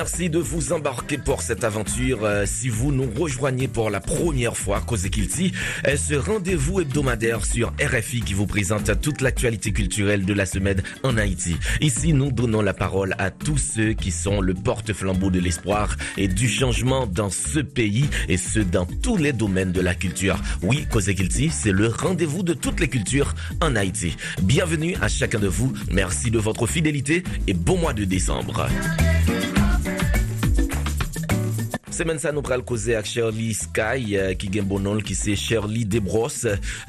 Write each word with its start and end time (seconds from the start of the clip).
Merci 0.00 0.30
de 0.30 0.38
vous 0.38 0.72
embarquer 0.72 1.18
pour 1.18 1.42
cette 1.42 1.64
aventure. 1.64 2.24
Euh, 2.24 2.44
si 2.46 2.68
vous 2.68 2.92
nous 2.92 3.10
rejoignez 3.18 3.66
pour 3.66 3.90
la 3.90 3.98
première 3.98 4.56
fois, 4.56 4.80
Cause 4.80 5.08
Kilti, 5.08 5.52
ce 5.84 6.14
rendez-vous 6.14 6.80
hebdomadaire 6.80 7.44
sur 7.44 7.72
RFI 7.82 8.20
qui 8.20 8.32
vous 8.32 8.46
présente 8.46 9.00
toute 9.00 9.20
l'actualité 9.22 9.72
culturelle 9.72 10.24
de 10.24 10.32
la 10.32 10.46
semaine 10.46 10.84
en 11.02 11.16
Haïti. 11.16 11.56
Ici, 11.80 12.12
nous 12.12 12.30
donnons 12.30 12.62
la 12.62 12.74
parole 12.74 13.16
à 13.18 13.32
tous 13.32 13.58
ceux 13.58 13.92
qui 13.92 14.12
sont 14.12 14.40
le 14.40 14.54
porte-flambeau 14.54 15.30
de 15.30 15.40
l'espoir 15.40 15.96
et 16.16 16.28
du 16.28 16.48
changement 16.48 17.08
dans 17.08 17.30
ce 17.30 17.58
pays 17.58 18.08
et 18.28 18.36
ce 18.36 18.60
dans 18.60 18.86
tous 18.86 19.16
les 19.16 19.32
domaines 19.32 19.72
de 19.72 19.80
la 19.80 19.96
culture. 19.96 20.40
Oui, 20.62 20.86
Cause 20.92 21.06
Kilti, 21.12 21.50
c'est 21.50 21.72
le 21.72 21.88
rendez-vous 21.88 22.44
de 22.44 22.54
toutes 22.54 22.78
les 22.78 22.88
cultures 22.88 23.34
en 23.60 23.74
Haïti. 23.74 24.16
Bienvenue 24.42 24.94
à 25.02 25.08
chacun 25.08 25.40
de 25.40 25.48
vous. 25.48 25.72
Merci 25.90 26.30
de 26.30 26.38
votre 26.38 26.68
fidélité 26.68 27.24
et 27.48 27.52
bon 27.52 27.78
mois 27.78 27.94
de 27.94 28.04
décembre. 28.04 28.68
Semen 31.98 32.20
sa 32.22 32.30
nou 32.30 32.46
pral 32.46 32.60
koze 32.62 32.94
ak 32.94 33.08
Shirley 33.10 33.50
Sky 33.58 34.12
ki 34.38 34.48
gen 34.54 34.68
bonon 34.70 35.00
ki 35.02 35.16
se 35.18 35.32
Shirley 35.34 35.82
Debros 35.82 36.44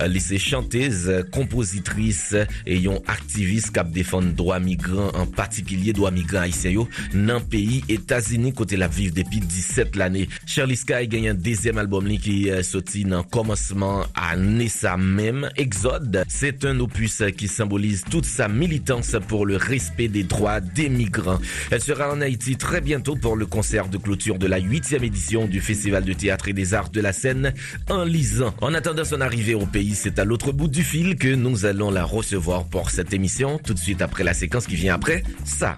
li 0.05 0.19
se 0.21 0.37
chantez, 0.37 1.07
kompozitris 1.33 2.19
e 2.37 2.75
yon 2.77 2.99
aktivis 3.09 3.71
kap 3.73 3.89
defan 3.95 4.27
doa 4.37 4.59
migran, 4.61 5.09
an 5.17 5.25
patikilye 5.33 5.95
doa 5.97 6.11
migran 6.13 6.45
Aisyayo 6.45 6.83
nan 7.15 7.41
peyi 7.49 7.79
Etazini 7.89 8.51
kote 8.53 8.77
la 8.77 8.85
viv 8.85 9.15
depi 9.17 9.41
17 9.41 9.97
l 9.97 10.05
ane. 10.05 10.27
Shirley 10.45 10.77
Sky 10.77 11.09
gen 11.09 11.25
yon 11.31 11.41
dezem 11.41 11.81
albom 11.81 12.05
li 12.05 12.19
ki 12.21 12.37
soti 12.67 13.01
nan 13.09 13.25
komanseman 13.33 14.05
ane 14.13 14.69
sa 14.69 14.93
mem. 14.93 15.47
Exode, 15.57 16.27
set 16.29 16.69
un 16.69 16.85
opus 16.85 17.17
ki 17.33 17.49
symbolize 17.49 18.05
tout 18.13 18.29
sa 18.29 18.45
militans 18.45 19.17
pour 19.25 19.49
le 19.49 19.57
respect 19.57 20.07
des 20.07 20.21
droits 20.21 20.61
des 20.61 20.93
migrans. 20.93 21.41
El 21.73 21.81
sera 21.81 22.13
en 22.13 22.21
Haiti 22.21 22.57
très 22.61 22.81
bientôt 22.81 23.15
pour 23.15 23.35
le 23.35 23.47
concert 23.47 23.89
de 23.89 23.97
clôture 23.97 24.37
de 24.37 24.45
la 24.45 24.61
8e 24.61 24.98
édition 25.03 25.45
du 25.45 25.61
Festival 25.61 26.03
de 26.03 26.13
théâtre 26.13 26.47
et 26.47 26.53
des 26.53 26.73
arts 26.73 26.89
de 26.89 27.01
la 27.01 27.13
scène 27.13 27.53
en 27.89 28.03
lisant. 28.03 28.53
En 28.61 28.73
attendant 28.73 29.05
son 29.05 29.21
arrivée 29.21 29.55
au 29.55 29.65
pays, 29.65 29.95
c'est 29.95 30.19
à 30.19 30.25
l'autre 30.25 30.51
bout 30.51 30.67
du 30.67 30.83
fil 30.83 31.15
que 31.17 31.33
nous 31.33 31.65
allons 31.65 31.91
la 31.91 32.03
recevoir 32.03 32.65
pour 32.65 32.91
cette 32.91 33.13
émission, 33.13 33.59
tout 33.59 33.73
de 33.73 33.79
suite 33.79 34.01
après 34.01 34.23
la 34.23 34.33
séquence 34.33 34.67
qui 34.67 34.75
vient 34.75 34.95
après, 34.95 35.23
ça. 35.45 35.77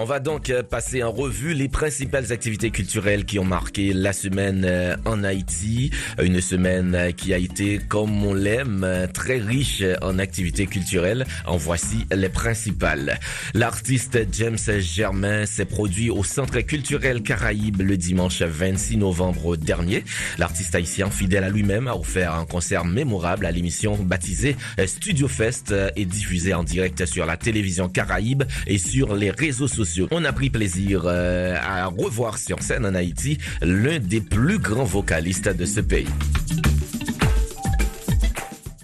On 0.00 0.06
va 0.06 0.18
donc 0.18 0.48
euh, 0.48 0.62
passer 0.62 1.02
en 1.02 1.12
revue 1.12 1.52
les 1.52 1.68
principales 1.68 2.32
activités 2.32 2.70
culturelles 2.70 3.26
qui 3.26 3.38
ont 3.38 3.44
marqué 3.44 3.92
la 3.92 4.14
semaine 4.14 4.64
euh, 4.64 4.96
en 5.04 5.22
Haïti. 5.24 5.90
Une 6.22 6.40
semaine 6.40 6.94
euh, 6.94 7.10
qui 7.10 7.34
a 7.34 7.36
été, 7.36 7.78
comme 7.86 8.24
on 8.24 8.32
l'aime, 8.32 9.08
très 9.12 9.36
riche 9.36 9.82
en 10.00 10.18
activités 10.18 10.66
culturelles. 10.66 11.26
En 11.44 11.58
voici 11.58 12.06
les 12.10 12.30
principales. 12.30 13.20
L'artiste 13.52 14.18
James 14.32 14.56
Germain 14.78 15.44
s'est 15.44 15.66
produit 15.66 16.08
au 16.08 16.24
Centre 16.24 16.60
culturel 16.60 17.22
Caraïbe 17.22 17.82
le 17.82 17.98
dimanche 17.98 18.40
26 18.40 18.96
novembre 18.96 19.58
dernier. 19.58 20.04
L'artiste 20.38 20.74
haïtien, 20.74 21.10
fidèle 21.10 21.44
à 21.44 21.50
lui-même, 21.50 21.88
a 21.88 21.94
offert 21.94 22.36
un 22.36 22.46
concert 22.46 22.86
mémorable 22.86 23.44
à 23.44 23.50
l'émission 23.50 23.96
baptisée 23.96 24.56
Studio 24.86 25.28
Fest 25.28 25.74
et 25.94 26.06
diffusée 26.06 26.54
en 26.54 26.64
direct 26.64 27.04
sur 27.04 27.26
la 27.26 27.36
télévision 27.36 27.90
Caraïbe 27.90 28.44
et 28.66 28.78
sur 28.78 29.14
les 29.14 29.30
réseaux 29.30 29.68
sociaux 29.68 29.89
on 30.10 30.24
a 30.24 30.32
pris 30.32 30.50
plaisir 30.50 31.02
euh, 31.06 31.56
à 31.60 31.86
revoir 31.86 32.38
sur 32.38 32.62
scène 32.62 32.86
en 32.86 32.94
Haïti 32.94 33.38
l'un 33.62 33.98
des 33.98 34.20
plus 34.20 34.58
grands 34.58 34.84
vocalistes 34.84 35.48
de 35.48 35.64
ce 35.64 35.80
pays. 35.80 36.06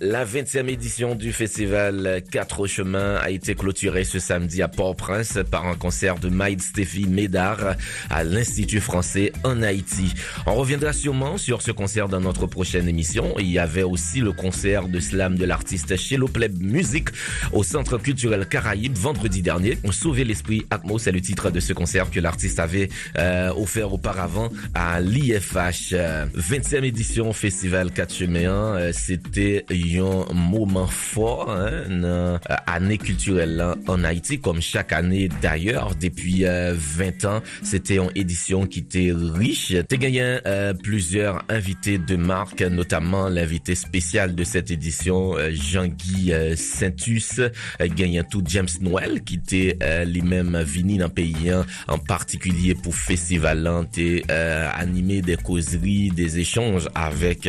La 0.02 0.26
20e 0.26 0.68
édition 0.68 1.14
du 1.14 1.32
festival 1.32 2.22
Quatre 2.30 2.66
Chemins 2.66 3.14
a 3.14 3.30
été 3.30 3.54
clôturée 3.54 4.04
ce 4.04 4.18
samedi 4.18 4.60
à 4.60 4.68
Port-au-Prince 4.68 5.38
par 5.50 5.66
un 5.66 5.74
concert 5.74 6.18
de 6.18 6.28
Maïd 6.28 6.60
Stéphie 6.60 7.06
Médard 7.06 7.76
à 8.10 8.22
l'Institut 8.22 8.80
français 8.80 9.32
en 9.42 9.62
Haïti. 9.62 10.12
On 10.44 10.54
reviendra 10.54 10.92
sûrement 10.92 11.38
sur 11.38 11.62
ce 11.62 11.70
concert 11.70 12.10
dans 12.10 12.20
notre 12.20 12.46
prochaine 12.46 12.88
émission. 12.88 13.36
Il 13.38 13.50
y 13.50 13.58
avait 13.58 13.84
aussi 13.84 14.20
le 14.20 14.32
concert 14.32 14.86
de 14.86 15.00
slam 15.00 15.36
de 15.36 15.46
l'artiste 15.46 15.96
Chelo 15.96 16.28
Pleb 16.28 16.60
Music 16.60 17.08
au 17.54 17.62
Centre 17.62 17.96
culturel 17.96 18.46
Caraïbe 18.46 18.98
vendredi 18.98 19.40
dernier. 19.40 19.78
Sauver 19.92 20.24
l'esprit 20.24 20.66
Atmos, 20.68 21.04
c'est 21.04 21.12
le 21.12 21.22
titre 21.22 21.50
de 21.50 21.58
ce 21.58 21.72
concert 21.72 22.10
que 22.10 22.20
l'artiste 22.20 22.60
avait 22.60 22.90
euh, 23.16 23.50
offert 23.54 23.94
auparavant 23.94 24.50
à 24.74 25.00
l'IFH. 25.00 25.94
20e 26.36 26.84
édition 26.84 27.32
festival 27.32 27.92
Quatre 27.92 28.12
Chemins, 28.12 28.76
euh, 28.76 28.92
c'était 28.92 29.64
un 29.98 30.32
moment 30.32 30.86
fort 30.86 31.50
hein, 31.50 31.88
dans 31.88 32.38
année 32.66 32.98
culturelle 32.98 33.64
en 33.86 34.04
Haïti, 34.04 34.40
comme 34.40 34.60
chaque 34.60 34.92
année 34.92 35.28
d'ailleurs. 35.42 35.94
Depuis 36.00 36.44
20 36.44 37.24
ans, 37.24 37.42
c'était 37.62 37.96
une 37.96 38.10
édition 38.14 38.66
qui 38.66 38.80
était 38.80 39.12
riche. 39.12 39.74
T'as 39.88 39.96
gagné 39.96 40.38
euh, 40.46 40.74
plusieurs 40.74 41.42
invités 41.48 41.98
de 41.98 42.16
marque, 42.16 42.62
notamment 42.62 43.28
l'invité 43.28 43.74
spécial 43.74 44.34
de 44.34 44.44
cette 44.44 44.70
édition, 44.70 45.34
Jean-Guy 45.50 46.32
euh, 46.32 46.56
Saintus, 46.56 47.40
gagnant 47.80 48.24
tout 48.24 48.42
James 48.46 48.68
Noël, 48.80 49.22
qui 49.24 49.36
était 49.36 49.76
euh, 49.82 50.04
les 50.04 50.22
mêmes 50.22 50.60
vini 50.62 50.98
le 50.98 51.08
pays, 51.08 51.50
en 51.88 51.98
particulier 51.98 52.74
pour 52.74 52.94
Festival 52.94 53.86
et 53.96 54.22
euh, 54.30 54.68
animé 54.74 55.22
des 55.22 55.36
causeries, 55.36 56.10
des 56.10 56.38
échanges 56.38 56.88
avec 56.94 57.48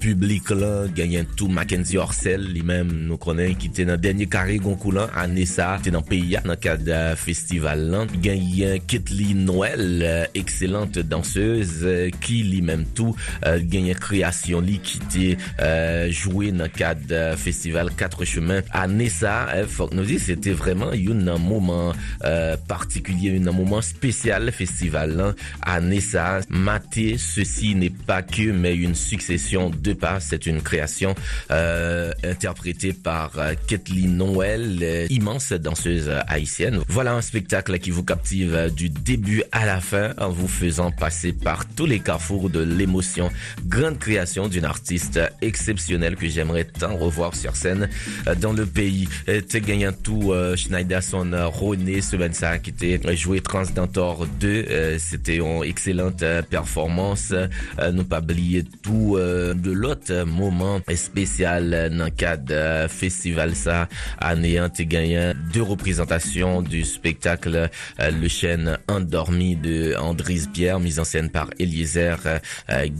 public 0.00 0.50
là, 0.50 0.86
gagnant 0.94 1.24
tout 1.36 1.48
Mackenzie 1.50 1.98
Orsel, 1.98 2.52
lui-même 2.52 2.90
nous 2.92 3.16
connaît 3.16 3.54
qui 3.54 3.68
était 3.68 3.84
dans 3.84 3.96
dernier 3.96 4.26
carré 4.26 4.58
Goncoulan 4.58 5.08
année 5.14 5.46
ça, 5.46 5.76
était 5.78 5.90
dans 5.90 6.02
pays 6.02 6.36
dans 6.44 6.50
le 6.50 6.56
cadre 6.56 6.84
de 6.84 7.16
festival 7.16 7.90
là. 7.90 8.06
Gagne 8.20 8.80
Kathleen 8.86 9.44
Noël, 9.44 10.00
euh, 10.02 10.24
excellente 10.34 10.98
danseuse 10.98 11.86
qui 12.20 12.42
lui-même 12.42 12.84
tout 12.94 13.14
euh, 13.46 13.60
gagne 13.62 13.94
création 13.94 14.60
li 14.60 14.78
qui 14.78 14.98
était 14.98 15.36
euh, 15.60 16.10
dans 16.26 16.64
le 16.64 16.68
cadre 16.68 17.06
de 17.06 17.36
festival 17.36 17.90
Quatre 17.96 18.24
Chemins 18.24 18.62
année 18.72 19.08
ça, 19.08 19.48
faut 19.68 19.90
nous 19.92 20.04
dire 20.04 20.20
c'était 20.20 20.52
vraiment 20.52 20.90
un 20.90 21.38
moment 21.38 21.92
euh, 22.24 22.56
particulier, 22.68 23.40
un 23.44 23.52
moment 23.52 23.80
spécial 23.80 24.52
festival 24.52 25.34
année 25.62 26.00
ça. 26.00 26.40
Maté, 26.48 27.16
ceci 27.18 27.74
n'est 27.74 27.90
pas 27.90 28.22
que 28.22 28.50
mais 28.52 28.74
une 28.74 28.94
succession 28.94 29.70
de 29.70 29.92
pas, 29.92 30.20
c'est 30.20 30.46
une 30.46 30.62
création 30.62 31.14
euh, 31.50 32.12
interprétée 32.24 32.92
par 32.92 33.32
euh, 33.38 33.54
Kathleen 33.66 34.16
Noël, 34.16 34.78
euh, 34.82 35.06
immense 35.10 35.52
danseuse 35.52 36.10
haïtienne. 36.26 36.80
Voilà 36.88 37.14
un 37.14 37.20
spectacle 37.22 37.78
qui 37.78 37.90
vous 37.90 38.04
captive 38.04 38.54
euh, 38.54 38.68
du 38.68 38.88
début 38.88 39.42
à 39.52 39.66
la 39.66 39.80
fin 39.80 40.12
en 40.18 40.30
vous 40.30 40.48
faisant 40.48 40.90
passer 40.90 41.32
par 41.32 41.66
tous 41.66 41.86
les 41.86 42.00
carrefours 42.00 42.50
de 42.50 42.60
l'émotion. 42.60 43.30
Grande 43.66 43.98
création 43.98 44.48
d'une 44.48 44.64
artiste 44.64 45.20
exceptionnelle 45.42 46.16
que 46.16 46.28
j'aimerais 46.28 46.64
tant 46.64 46.96
revoir 46.96 47.34
sur 47.34 47.56
scène 47.56 47.88
euh, 48.26 48.34
dans 48.34 48.52
le 48.52 48.66
pays. 48.66 49.08
T'es 49.26 49.60
gagnant 49.60 49.92
tout 49.92 50.32
euh, 50.32 50.56
Schneider 50.56 51.02
son 51.02 51.30
René 51.32 52.00
Sebensa 52.00 52.58
qui 52.58 52.70
était 52.70 53.00
joué 53.16 53.40
Transdentor 53.40 54.26
2. 54.26 54.98
C'était 54.98 55.36
une 55.36 55.62
excellente 55.64 56.24
performance. 56.48 57.32
ne 57.80 58.02
pas 58.02 58.20
oublier 58.20 58.64
tout 58.82 59.16
de 59.18 59.70
l'autre 59.70 60.24
moment 60.24 60.80
spécial 60.94 61.29
dans 61.38 62.04
le 62.04 62.10
cadre 62.10 62.44
de 62.44 62.88
festival 62.88 63.54
ça 63.54 63.88
anéant 64.18 64.70
et 64.78 64.86
gagnant 64.86 65.32
deux 65.52 65.62
représentations 65.62 66.62
du 66.62 66.84
spectacle 66.84 67.68
Le 67.98 68.28
Chêne 68.28 68.78
endormi 68.88 69.56
de 69.56 69.94
Andris 69.98 70.46
Pierre 70.52 70.80
mise 70.80 70.98
en 70.98 71.04
scène 71.04 71.30
par 71.30 71.48
Eliezer 71.58 72.18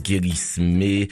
Guérismé 0.03 1.09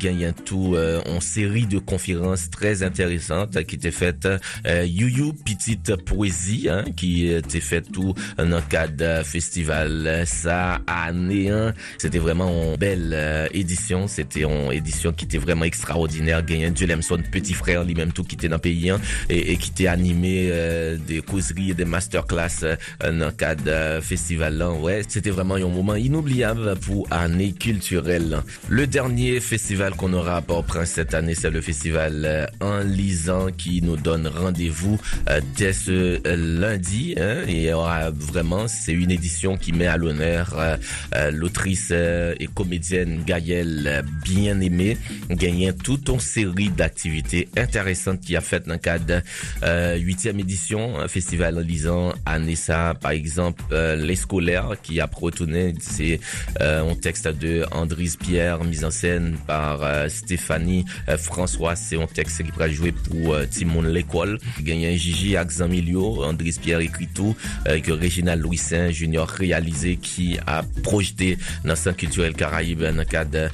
gagnant 0.00 0.32
tout 0.44 0.76
en 1.06 1.20
série 1.20 1.66
de 1.66 1.78
conférences 1.78 2.50
très 2.50 2.82
intéressantes 2.82 3.62
qui 3.64 3.76
étaient 3.76 3.90
faites 3.90 4.28
You 4.66 5.32
petite 5.44 5.96
poésie 6.04 6.68
hein, 6.70 6.84
qui 6.96 7.28
était 7.28 7.60
faite 7.60 7.92
tout 7.92 8.14
dans 8.38 8.44
le 8.44 8.68
cadre 8.68 9.24
festival 9.24 10.24
ça 10.26 10.80
anéant 10.86 11.72
c'était 11.98 12.18
vraiment 12.18 12.50
une 12.50 12.76
belle 12.76 13.48
édition. 13.52 14.06
C'était 14.06 14.42
une 14.42 14.72
édition 14.72 15.12
qui 15.12 15.24
était 15.24 15.38
vraiment 15.38 15.64
extraordinaire 15.64 16.42
gagné 16.58 16.86
Lemson 16.86 17.22
petit 17.30 17.54
frère 17.54 17.84
lui-même 17.84 18.12
tout 18.12 18.24
qui 18.24 18.34
était 18.34 18.48
dans 18.48 18.56
le 18.56 18.60
pays 18.60 18.90
hein, 18.90 19.00
et, 19.28 19.56
qui 19.56 19.70
était 19.70 19.86
animé 19.86 20.50
des 21.06 21.20
causeries 21.20 21.70
et 21.70 21.74
des 21.74 21.84
masterclass 21.84 22.76
dans 23.00 23.26
le 23.26 23.30
cadre 23.32 24.00
festival 24.02 24.58
là. 24.58 24.70
Ouais, 24.70 25.02
c'était 25.06 25.30
vraiment 25.30 25.54
un 25.54 25.68
moment 25.68 25.94
inoubliable 25.94 26.76
pour 26.76 27.06
année 27.10 27.52
culturelle. 27.52 28.42
Le 28.68 28.86
dernier 28.86 29.40
festival 29.40 29.94
qu'on 29.94 30.12
aura 30.12 30.36
à 30.36 30.42
Port-au-Prince 30.42 30.90
cette 30.90 31.14
année, 31.14 31.34
c'est 31.34 31.50
le 31.50 31.60
festival 31.60 32.50
En 32.60 32.80
lisant 32.80 33.48
qui 33.56 33.82
nous 33.82 33.96
donne 33.96 34.26
rendez-vous 34.26 34.98
dès 35.56 35.72
ce 35.72 36.20
lundi. 36.36 37.14
Hein, 37.18 37.46
et 37.48 37.72
aura 37.72 38.10
vraiment, 38.10 38.68
c'est 38.68 38.92
une 38.92 39.10
édition 39.10 39.56
qui 39.56 39.72
met 39.72 39.86
à 39.86 39.96
l'honneur 39.96 40.56
l'autrice 41.32 41.90
et 41.90 42.48
comédienne 42.54 43.22
Gaëlle 43.26 44.04
Bien-Aimée, 44.24 44.96
gagnant 45.30 45.72
toute 45.72 46.08
une 46.08 46.20
série 46.44 46.68
d'activités 46.70 47.48
intéressantes 47.56 48.20
qui 48.20 48.36
a 48.36 48.40
fait 48.40 48.66
dans 48.66 48.74
le 48.74 48.78
cadre 48.78 49.22
euh, 49.62 49.96
huitième 49.96 50.40
édition, 50.40 50.98
un 50.98 51.08
festival 51.08 51.58
en 51.58 51.60
lisant 51.60 52.12
à 52.26 52.38
Nessa, 52.38 52.94
par 53.00 53.12
exemple, 53.12 53.62
euh, 53.72 53.96
Les 53.96 54.16
Scolaires, 54.16 54.76
qui 54.82 55.00
a 55.00 55.08
retourné, 55.12 55.74
c'est 55.80 56.20
euh, 56.60 56.90
un 56.90 56.94
texte 56.94 57.28
de 57.28 57.64
Andris 57.70 58.16
Pierre, 58.18 58.62
mis 58.64 58.84
en 58.84 58.90
scène 58.90 59.36
par 59.46 59.80
Stéphanie 60.10 60.84
François, 61.18 61.76
c'est 61.76 62.00
un 62.00 62.06
texte 62.06 62.42
qui 62.42 62.50
va 62.56 62.68
jouer 62.68 62.92
pour 62.92 63.36
Timon 63.50 63.82
l'école, 63.82 64.38
gagnant 64.60 64.94
Gigi 64.96 65.36
Axamilio, 65.36 66.24
Andris 66.24 66.58
Pierre 66.60 66.80
écrit 66.80 67.08
tout, 67.08 67.36
que 67.64 67.92
Réginald 67.92 68.42
Louis 68.42 68.56
Saint 68.56 68.90
Junior 68.90 69.28
réalisé, 69.28 69.96
qui 69.96 70.38
a 70.46 70.62
projeté 70.82 71.38
dans 71.64 71.74
le 71.74 71.92
culturel 71.92 72.34
Caraïbe 72.34 72.82
dans 72.82 72.96
le 72.96 73.04
cadre 73.04 73.50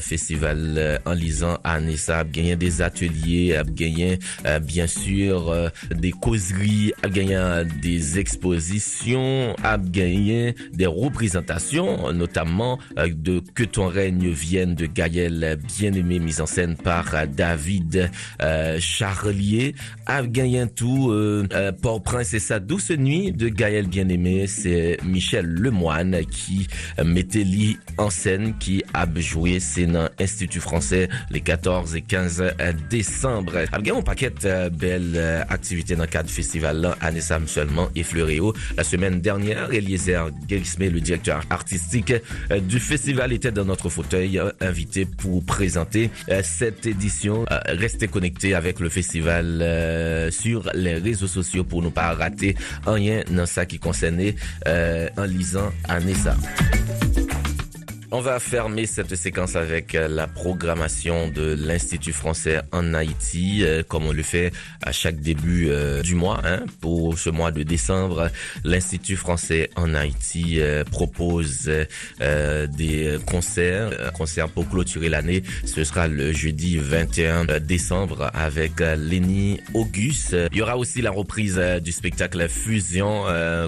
festival 0.00 1.00
en 1.04 1.12
lisant 1.12 1.58
à 1.64 1.80
Nessa, 1.80 2.24
gagné 2.32 2.56
des 2.56 2.82
ateliers, 2.82 3.56
a 3.56 3.64
gagné 3.64 4.18
bien 4.60 4.86
sûr 4.86 5.50
euh, 5.50 5.68
des 5.94 6.10
causeries, 6.12 6.92
a 7.02 7.08
gagné 7.08 7.38
des 7.80 8.18
expositions, 8.18 9.54
a 9.62 9.78
gagné 9.78 10.54
des 10.72 10.86
représentations, 10.86 12.12
notamment 12.12 12.78
euh, 12.98 13.08
de 13.12 13.42
Que 13.54 13.64
ton 13.64 13.88
règne 13.88 14.30
vienne 14.30 14.74
de 14.74 14.86
Gaël 14.86 15.58
Bien-Aimé, 15.76 16.18
mise 16.18 16.40
en 16.40 16.46
scène 16.46 16.76
par 16.76 17.14
euh, 17.14 17.26
David 17.26 18.10
Charlier, 18.78 19.74
a 20.06 20.22
gagné 20.22 20.66
tout 20.74 21.12
Port-Prince 21.80 22.34
et 22.34 22.38
sa 22.38 22.60
douce 22.60 22.90
nuit 22.90 23.32
de 23.32 23.48
Gaël 23.48 23.86
Bien-Aimé, 23.86 24.46
c'est 24.46 24.98
Michel 25.04 25.46
Lemoine 25.46 26.24
qui 26.26 26.66
mettait 27.04 27.44
lui 27.44 27.78
en 27.98 28.10
scène, 28.10 28.54
qui 28.58 28.82
a 28.94 29.06
joué, 29.16 29.60
c'est 29.60 29.86
dans 29.86 30.08
français 30.60 31.08
les 31.30 31.40
14 31.40 31.96
et 31.96 32.02
15 32.02 32.21
décembre. 32.90 33.56
A 33.72 33.78
gagné 33.80 33.98
un 33.98 34.02
paquet 34.02 34.32
belle 34.72 35.12
euh, 35.14 35.42
activité 35.48 35.96
dans 35.96 36.02
le 36.02 36.08
cadre 36.08 36.28
du 36.28 36.34
festival 36.34 36.80
là, 36.80 36.96
Anessam 37.00 37.48
seulement 37.48 37.88
et 37.94 38.02
Fleuréo. 38.02 38.54
La 38.76 38.84
semaine 38.84 39.20
dernière, 39.20 39.72
Eliezer 39.72 40.30
Gerisme, 40.48 40.88
le 40.88 41.00
directeur 41.00 41.42
artistique 41.50 42.12
euh, 42.50 42.60
du 42.60 42.78
festival, 42.78 43.32
était 43.32 43.52
dans 43.52 43.64
notre 43.64 43.88
fauteuil 43.88 44.38
euh, 44.38 44.50
invité 44.60 45.06
pour 45.06 45.44
présenter 45.44 46.10
cette 46.42 46.86
édition. 46.86 47.44
Restez 47.66 48.08
connectés 48.08 48.54
avec 48.54 48.80
le 48.80 48.88
festival 48.88 50.30
sur 50.30 50.68
les 50.74 50.94
réseaux 50.94 51.26
sociaux 51.26 51.64
pour 51.64 51.82
ne 51.82 51.88
pas 51.88 52.14
rater 52.14 52.56
rien 52.86 53.22
dans 53.30 53.46
ça 53.46 53.66
qui 53.66 53.78
concernait 53.78 54.34
en 54.66 55.24
lisant 55.24 55.72
Anessa. 55.88 56.36
On 58.14 58.20
va 58.20 58.38
fermer 58.40 58.84
cette 58.84 59.14
séquence 59.14 59.56
avec 59.56 59.94
euh, 59.94 60.06
la 60.06 60.26
programmation 60.26 61.28
de 61.28 61.56
l'Institut 61.58 62.12
français 62.12 62.60
en 62.70 62.92
Haïti, 62.92 63.60
euh, 63.62 63.82
comme 63.82 64.04
on 64.04 64.12
le 64.12 64.22
fait 64.22 64.52
à 64.82 64.92
chaque 64.92 65.18
début 65.20 65.68
euh, 65.70 66.02
du 66.02 66.14
mois. 66.14 66.42
Hein. 66.44 66.66
Pour 66.82 67.18
ce 67.18 67.30
mois 67.30 67.52
de 67.52 67.62
décembre, 67.62 68.28
l'Institut 68.64 69.16
français 69.16 69.70
en 69.76 69.94
Haïti 69.94 70.60
propose 70.90 71.70
des 72.20 73.18
concerts, 73.26 73.90
un 74.02 74.48
pour 74.48 74.68
clôturer 74.68 75.08
l'année. 75.08 75.42
Ce 75.64 75.82
sera 75.82 76.06
le 76.06 76.32
jeudi 76.32 76.76
21 76.76 77.60
décembre 77.60 78.30
avec 78.34 78.80
Lenny 78.80 79.60
Auguste. 79.72 80.36
Il 80.52 80.58
y 80.58 80.62
aura 80.62 80.76
aussi 80.76 81.00
la 81.00 81.10
reprise 81.10 81.58
du 81.82 81.92
spectacle 81.92 82.46
Fusion 82.48 83.24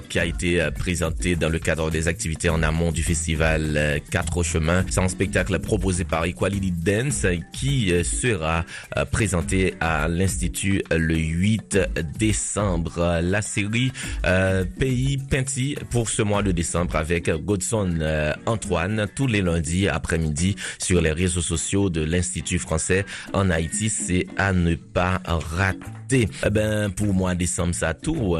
qui 0.09 0.19
a 0.19 0.25
été 0.25 0.67
présenté 0.77 1.35
dans 1.35 1.49
le 1.49 1.59
cadre 1.59 1.89
des 1.89 2.07
activités 2.07 2.49
en 2.49 2.61
amont 2.61 2.91
du 2.91 3.01
festival 3.01 4.01
4 4.11 4.34
chemin. 4.43 4.83
C'est 4.89 4.99
un 4.99 5.07
spectacle 5.07 5.59
proposé 5.59 6.03
par 6.03 6.25
Equality 6.25 6.71
Dance 6.71 7.25
qui 7.53 7.91
euh, 7.91 8.03
sera 8.03 8.65
euh, 8.97 9.05
présenté 9.05 9.75
à 9.79 10.07
l'Institut 10.07 10.81
le 10.91 11.15
8 11.15 11.79
décembre. 12.17 13.19
La 13.21 13.41
série 13.41 13.91
euh, 14.25 14.65
Pays 14.79 15.17
Penti 15.17 15.75
pour 15.89 16.09
ce 16.09 16.21
mois 16.21 16.43
de 16.43 16.51
décembre 16.51 16.95
avec 16.95 17.29
Godson 17.29 17.99
Antoine 18.45 19.07
tous 19.15 19.27
les 19.27 19.41
lundis 19.41 19.87
après-midi 19.87 20.55
sur 20.79 21.01
les 21.01 21.11
réseaux 21.11 21.41
sociaux 21.41 21.89
de 21.89 22.01
l'Institut 22.01 22.59
français 22.59 23.05
en 23.33 23.49
Haïti. 23.49 23.89
C'est 23.89 24.27
à 24.37 24.53
ne 24.53 24.75
pas 24.75 25.21
rater. 25.25 26.29
Eh 26.45 26.49
ben, 26.49 26.91
pour 26.91 27.13
moi, 27.13 27.35
décembre, 27.35 27.73
ça 27.73 27.93
tout, 27.93 28.37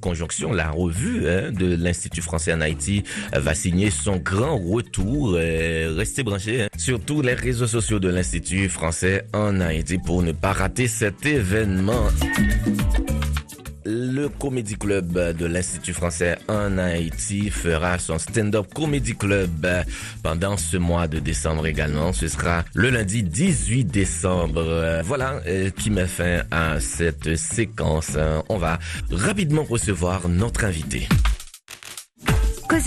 conjonction, 0.00 0.52
la 0.52 0.70
revue 0.70 1.28
hein, 1.28 1.52
de 1.52 1.74
l'Institut 1.74 2.22
français 2.22 2.52
en 2.52 2.60
Haïti 2.60 3.02
va 3.32 3.54
signer 3.54 3.90
son 3.90 4.16
grand 4.16 4.58
retour 4.58 5.31
restez 5.34 6.22
branchés 6.22 6.62
hein, 6.62 6.68
sur 6.76 7.00
tous 7.00 7.22
les 7.22 7.34
réseaux 7.34 7.66
sociaux 7.66 7.98
de 7.98 8.08
l'Institut 8.08 8.68
français 8.68 9.26
en 9.32 9.60
Haïti 9.60 9.98
pour 9.98 10.22
ne 10.22 10.32
pas 10.32 10.52
rater 10.52 10.88
cet 10.88 11.24
événement. 11.26 12.08
Le 13.84 14.28
Comedy 14.28 14.76
Club 14.76 15.36
de 15.36 15.46
l'Institut 15.46 15.92
français 15.92 16.38
en 16.48 16.78
Haïti 16.78 17.50
fera 17.50 17.98
son 17.98 18.18
stand-up 18.18 18.66
Comedy 18.72 19.16
Club 19.16 19.66
pendant 20.22 20.56
ce 20.56 20.76
mois 20.76 21.08
de 21.08 21.18
décembre 21.18 21.66
également. 21.66 22.12
Ce 22.12 22.28
sera 22.28 22.64
le 22.74 22.90
lundi 22.90 23.24
18 23.24 23.84
décembre. 23.84 25.00
Voilà 25.04 25.40
euh, 25.46 25.70
qui 25.70 25.90
met 25.90 26.06
fin 26.06 26.42
à 26.52 26.78
cette 26.78 27.36
séquence. 27.36 28.16
On 28.48 28.56
va 28.56 28.78
rapidement 29.10 29.64
recevoir 29.64 30.28
notre 30.28 30.64
invité. 30.64 31.08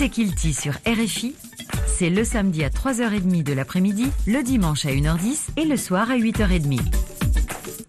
Kilti 0.04 0.52
sur 0.52 0.72
RFI 0.86 1.34
c'est 1.86 2.10
le 2.10 2.24
samedi 2.24 2.64
à 2.64 2.68
3h30 2.68 3.42
de 3.42 3.52
l'après-midi, 3.52 4.10
le 4.26 4.42
dimanche 4.42 4.84
à 4.86 4.90
1h10 4.90 5.48
et 5.56 5.64
le 5.64 5.76
soir 5.76 6.10
à 6.10 6.16
8h30. 6.16 7.15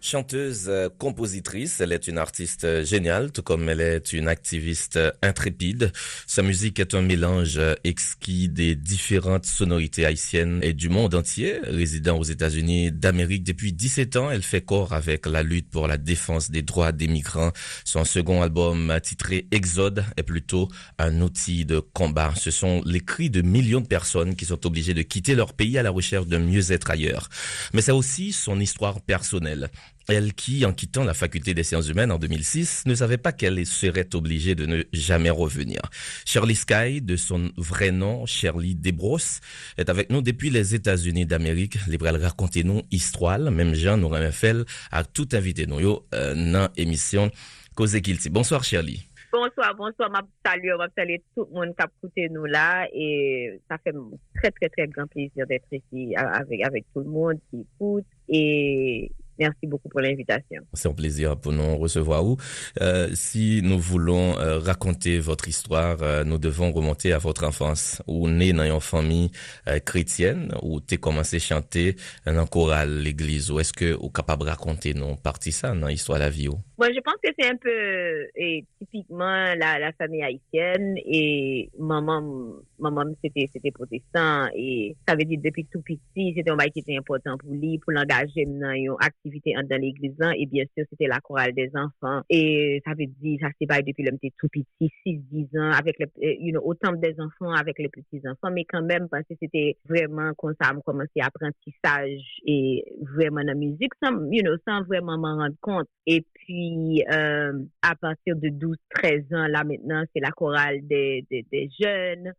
Chanteuse, 0.07 0.67
euh, 0.69 0.87
compositrice, 0.97 1.81
elle 1.81 1.91
est 1.91 2.07
une 2.07 2.17
artiste 2.17 2.63
euh, 2.63 2.85
géniale, 2.85 3.33
tout 3.33 3.41
comme 3.41 3.67
elle 3.67 3.81
est 3.81 4.13
une 4.13 4.29
activiste 4.29 4.95
euh, 4.95 5.11
intrépide. 5.21 5.91
Sa 6.25 6.43
musique 6.43 6.79
est 6.79 6.93
un 6.93 7.01
mélange 7.01 7.59
exquis 7.83 8.47
des 8.47 8.75
différentes 8.75 9.45
sonorités 9.45 10.05
haïtiennes 10.05 10.61
et 10.63 10.71
du 10.71 10.87
monde 10.87 11.13
entier. 11.13 11.59
Résidant 11.61 12.17
aux 12.17 12.23
États-Unis 12.23 12.93
d'Amérique 12.93 13.43
depuis 13.43 13.73
17 13.73 14.15
ans, 14.15 14.31
elle 14.31 14.43
fait 14.43 14.61
corps 14.61 14.93
avec 14.93 15.25
la 15.25 15.43
lutte 15.43 15.69
pour 15.69 15.89
la 15.89 15.97
défense 15.97 16.51
des 16.51 16.61
droits 16.61 16.93
des 16.93 17.09
migrants. 17.09 17.51
Son 17.83 18.05
second 18.05 18.41
album, 18.41 18.97
titré 19.03 19.45
Exode, 19.51 20.05
est 20.15 20.23
plutôt 20.23 20.69
un 20.99 21.19
outil 21.19 21.65
de 21.65 21.79
combat. 21.79 22.33
Ce 22.37 22.49
sont 22.49 22.81
les 22.85 23.01
cris 23.01 23.29
de 23.29 23.41
millions 23.41 23.81
de 23.81 23.87
personnes 23.87 24.37
qui 24.37 24.45
sont 24.45 24.65
obligées 24.65 24.93
de 24.93 25.01
quitter 25.01 25.35
leur 25.35 25.51
pays 25.51 25.77
à 25.77 25.83
la 25.83 25.89
recherche 25.89 26.27
d'un 26.27 26.39
mieux-être 26.39 26.89
ailleurs. 26.89 27.27
Mais 27.73 27.81
c'est 27.81 27.91
aussi 27.91 28.31
son 28.31 28.61
histoire 28.61 29.01
personnelle. 29.01 29.69
Elle 30.09 30.33
qui, 30.33 30.65
en 30.65 30.71
quittant 30.71 31.03
la 31.03 31.13
faculté 31.13 31.53
des 31.53 31.63
sciences 31.63 31.89
humaines 31.89 32.13
en 32.13 32.17
2006, 32.17 32.83
ne 32.85 32.95
savait 32.95 33.17
pas 33.17 33.33
qu'elle 33.33 33.65
serait 33.65 34.07
obligée 34.15 34.55
de 34.55 34.65
ne 34.65 34.83
jamais 34.93 35.29
revenir. 35.29 35.81
Shirley 36.25 36.55
Sky, 36.55 37.01
de 37.01 37.17
son 37.17 37.51
vrai 37.57 37.91
nom, 37.91 38.25
Shirley 38.25 38.73
Desbrosses, 38.73 39.41
est 39.77 39.89
avec 39.89 40.09
nous 40.09 40.21
depuis 40.21 40.49
les 40.49 40.73
États-Unis 40.73 41.25
d'Amérique. 41.25 41.77
Les 41.87 41.97
bras 41.97 42.13
raconter 42.13 42.63
nous 42.63 42.83
histoire, 42.89 43.39
même 43.39 43.75
Jean 43.75 43.97
nous 43.97 44.09
fait 44.31 44.55
à 44.91 45.03
tout 45.03 45.27
invité 45.33 45.67
nous 45.67 45.81
yo 45.81 46.05
euh, 46.13 46.33
dans 46.33 46.69
émission 46.77 47.29
Cause 47.75 47.99
Kilti. 47.99 48.29
Bonsoir 48.29 48.63
Shirley. 48.63 48.99
Bonsoir, 49.29 49.75
bonsoir, 49.75 50.09
ma 50.09 50.21
salut, 50.45 50.71
ma 50.77 50.87
tout 50.87 51.47
le 51.51 51.53
monde 51.53 51.75
qui 51.75 51.83
a 51.83 51.87
écouté 51.97 52.29
nous 52.29 52.45
là 52.45 52.87
et 52.93 53.59
ça 53.69 53.77
fait 53.77 53.93
très 54.35 54.51
très 54.51 54.69
très 54.69 54.87
grand 54.87 55.05
plaisir 55.07 55.45
d'être 55.47 55.67
ici 55.71 56.15
avec 56.15 56.63
avec 56.63 56.85
tout 56.93 57.01
le 57.01 57.09
monde 57.09 57.37
qui 57.49 57.65
écoute 57.75 58.05
et 58.29 59.11
Merci 59.39 59.67
beaucoup 59.67 59.89
pour 59.89 60.01
l'invitation. 60.01 60.61
C'est 60.73 60.87
un 60.87 60.93
plaisir 60.93 61.37
pour 61.39 61.51
nous 61.51 61.77
recevoir. 61.77 62.25
Où, 62.25 62.37
euh, 62.81 63.09
si 63.13 63.61
nous 63.63 63.79
voulons 63.79 64.37
euh, 64.39 64.59
raconter 64.59 65.19
votre 65.19 65.47
histoire, 65.47 65.97
euh, 66.01 66.23
nous 66.23 66.37
devons 66.39 66.71
remonter 66.71 67.13
à 67.13 67.19
votre 67.19 67.45
enfance. 67.45 68.01
Ou 68.07 68.27
né 68.29 68.53
dans 68.53 68.63
une 68.63 68.81
famille 68.81 69.31
euh, 69.67 69.79
chrétienne, 69.79 70.53
où 70.63 70.81
tu 70.81 70.97
commencé 70.97 71.37
à 71.37 71.39
chanter 71.39 71.95
dans 72.25 72.37
un 72.37 72.47
choral 72.47 72.99
l'église. 72.99 73.51
Ou 73.51 73.59
est-ce 73.59 73.73
que 73.73 73.93
vous 73.93 74.09
capable 74.09 74.45
de 74.45 74.49
raconter 74.49 74.93
non 74.93 75.15
partie 75.15 75.51
ça 75.51 75.75
dans 75.75 75.87
l'histoire 75.87 76.17
de 76.19 76.23
la 76.23 76.29
vie? 76.29 76.47
Ou? 76.47 76.66
Moi, 76.77 76.89
je 76.93 76.99
pense 76.99 77.15
que 77.23 77.31
c'est 77.37 77.49
un 77.49 77.55
peu 77.57 78.27
et, 78.35 78.63
typiquement 78.79 79.25
la, 79.25 79.79
la 79.79 79.91
famille 79.93 80.21
haïtienne 80.21 80.95
et 80.97 81.71
maman, 81.79 82.53
maman 82.77 83.05
c'était 83.23 83.47
c'était 83.51 83.71
protestant 83.71 84.47
et 84.53 84.95
ça 85.07 85.15
veut 85.15 85.23
dire 85.23 85.39
depuis 85.43 85.65
tout 85.65 85.81
petit 85.81 86.33
c'était 86.35 86.51
un 86.51 86.55
bail 86.55 86.69
qui 86.71 86.79
était 86.79 86.95
important 86.95 87.35
pour 87.37 87.51
lui 87.51 87.79
pour 87.79 87.93
l'engager 87.93 88.45
dans 88.45 88.71
une 88.71 88.95
activité 88.99 89.53
dans 89.55 89.81
l'église 89.81 90.15
et 90.37 90.45
bien 90.45 90.65
sûr 90.75 90.85
c'était 90.89 91.07
la 91.07 91.19
chorale 91.19 91.53
des 91.53 91.71
enfants 91.75 92.21
et 92.29 92.81
ça 92.85 92.91
veut 92.91 93.07
dire 93.07 93.39
ça 93.41 93.49
pas 93.67 93.81
depuis 93.81 94.03
le 94.03 94.15
petit 94.15 94.31
tout 94.37 94.47
petit 94.47 94.91
6 95.05 95.19
10 95.31 95.59
ans 95.59 95.71
avec 95.71 95.95
le 95.99 96.05
you 96.21 96.51
know, 96.51 96.61
autant 96.63 96.91
des 96.91 97.15
enfants 97.19 97.53
avec 97.53 97.79
les 97.79 97.89
petits 97.89 98.21
enfants 98.27 98.51
mais 98.51 98.65
quand 98.65 98.83
même 98.83 99.07
parce 99.09 99.23
que 99.23 99.33
c'était 99.41 99.77
vraiment 99.89 100.31
comme 100.37 100.53
ça 100.61 100.69
a 100.69 100.81
commencé 100.81 101.21
apprentissage 101.21 102.21
et 102.45 102.83
vraiment 103.01 103.41
la 103.41 103.55
musique 103.55 103.93
sans 104.03 104.13
you 104.31 104.43
know 104.43 104.55
sans 104.67 104.83
vraiment 104.83 105.17
m'en 105.17 105.37
rendre 105.37 105.55
compte. 105.61 105.87
Et 106.05 106.25
puis 106.33 106.66
euh, 107.11 107.53
à 107.81 107.95
partir 107.95 108.35
de 108.35 108.49
12-13 108.49 109.35
ans, 109.35 109.47
là 109.47 109.63
maintenant, 109.63 110.03
c'est 110.13 110.21
la 110.21 110.31
chorale 110.31 110.79
des, 110.87 111.25
des, 111.29 111.69
jeunes. 111.79 112.33